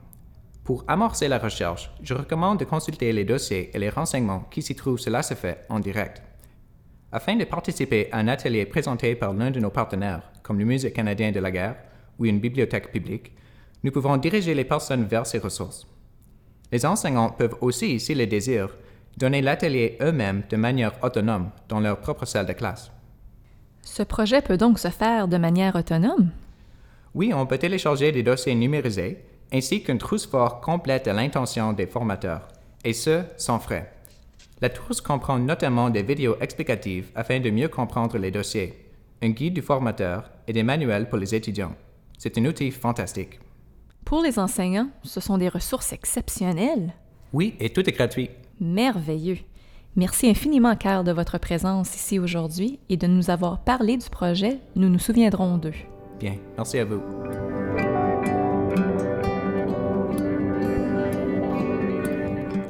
Pour 0.66 0.84
amorcer 0.88 1.30
la 1.30 1.38
recherche, 1.38 1.90
je 2.04 2.14
recommande 2.14 2.60
de 2.60 2.66
consulter 2.66 3.14
les 3.14 3.24
dossiers 3.24 3.72
et 3.74 3.80
les 3.80 3.90
renseignements 3.90 4.46
qui 4.52 4.62
s'y 4.62 4.76
trouvent. 4.76 5.00
Cela 5.00 5.24
se 5.24 5.34
fait 5.34 5.66
en 5.70 5.80
direct. 5.80 6.22
Afin 7.10 7.38
de 7.38 7.46
participer 7.46 8.10
à 8.12 8.18
un 8.18 8.28
atelier 8.28 8.66
présenté 8.66 9.16
par 9.16 9.34
l'un 9.34 9.50
de 9.50 9.62
nos 9.62 9.70
partenaires, 9.70 10.30
comme 10.44 10.60
le 10.60 10.66
Musée 10.66 10.92
canadien 10.92 11.32
de 11.32 11.40
la 11.40 11.52
guerre 11.52 11.78
ou 12.20 12.26
une 12.26 12.42
bibliothèque 12.42 12.92
publique, 12.92 13.32
nous 13.82 13.92
pouvons 13.94 14.18
diriger 14.18 14.54
les 14.54 14.66
personnes 14.66 15.06
vers 15.06 15.26
ces 15.26 15.38
ressources. 15.38 15.88
Les 16.70 16.86
enseignants 16.86 17.30
peuvent 17.30 17.56
aussi, 17.62 17.98
s'ils 18.02 18.18
le 18.18 18.28
désirent, 18.28 18.76
donner 19.18 19.42
l'atelier 19.42 19.98
eux-mêmes 20.02 20.44
de 20.50 20.58
manière 20.58 20.94
autonome 21.04 21.50
dans 21.68 21.80
leur 21.80 22.00
propre 22.00 22.26
salle 22.26 22.46
de 22.46 22.54
classe. 22.54 22.92
Ce 23.82 24.04
projet 24.04 24.42
peut 24.42 24.58
donc 24.58 24.80
se 24.80 24.90
faire 24.90 25.28
de 25.28 25.38
manière 25.38 25.76
autonome? 25.76 26.30
Oui, 27.16 27.34
on 27.34 27.46
peut 27.46 27.58
télécharger 27.58 28.12
des 28.12 28.24
dossiers 28.24 28.56
numérisés 28.56 29.24
ainsi 29.52 29.82
qu'une 29.82 29.98
trousse 29.98 30.28
fort 30.28 30.62
complète 30.62 31.08
à 31.08 31.14
l'intention 31.14 31.74
des 31.74 31.88
formateurs, 31.88 32.48
et 32.84 32.94
ce, 32.94 33.24
sans 33.38 33.60
frais. 33.60 33.92
La 34.62 34.70
trousse 34.70 35.02
comprend 35.02 35.40
notamment 35.40 35.90
des 35.90 36.04
vidéos 36.04 36.36
explicatives 36.42 37.10
afin 37.16 37.40
de 37.40 37.50
mieux 37.50 37.70
comprendre 37.70 38.18
les 38.18 38.32
dossiers, 38.32 38.74
un 39.22 39.30
guide 39.30 39.54
du 39.54 39.62
formateur 39.62 40.30
et 40.48 40.54
des 40.54 40.64
manuels 40.64 41.08
pour 41.08 41.18
les 41.18 41.34
étudiants. 41.34 41.76
C'est 42.18 42.38
un 42.38 42.46
outil 42.46 42.72
fantastique. 42.72 43.40
Pour 44.04 44.22
les 44.22 44.40
enseignants, 44.40 44.90
ce 45.04 45.20
sont 45.20 45.38
des 45.38 45.50
ressources 45.50 45.94
exceptionnelles. 45.94 46.94
Oui, 47.34 47.56
et 47.60 47.70
tout 47.70 47.88
est 47.88 47.94
gratuit. 47.94 48.30
Merveilleux. 48.60 49.38
Merci 49.96 50.30
infiniment, 50.30 50.76
Carl, 50.76 51.04
de 51.04 51.12
votre 51.12 51.38
présence 51.38 51.96
ici 51.96 52.20
aujourd'hui 52.20 52.80
et 52.90 52.98
de 52.98 53.08
nous 53.08 53.30
avoir 53.30 53.60
parlé 53.60 53.98
du 53.98 54.10
projet 54.10 54.60
Nous 54.76 54.90
nous 54.90 55.00
souviendrons 55.00 55.58
d'eux. 55.58 55.74
Bien, 56.20 56.36
merci 56.56 56.78
à 56.80 56.86
vous. 56.86 57.02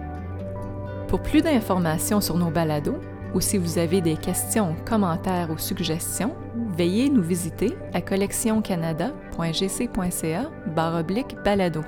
Pour 1.08 1.21
plus 1.21 1.43
d'informations 1.43 2.19
sur 2.19 2.36
nos 2.36 2.49
balados, 2.49 2.97
ou 3.36 3.41
si 3.41 3.60
vous 3.60 3.78
avez 3.78 4.02
des 4.02 4.17
questions, 4.17 4.76
commentaires 4.86 5.52
ou 5.52 5.60
suggestions, 5.60 6.34
veuillez 6.76 7.10
nous 7.10 7.21
visiter 7.21 7.78
à 7.93 8.02
collectioncanada.gc.ca 8.02 10.49
balado. 11.45 11.82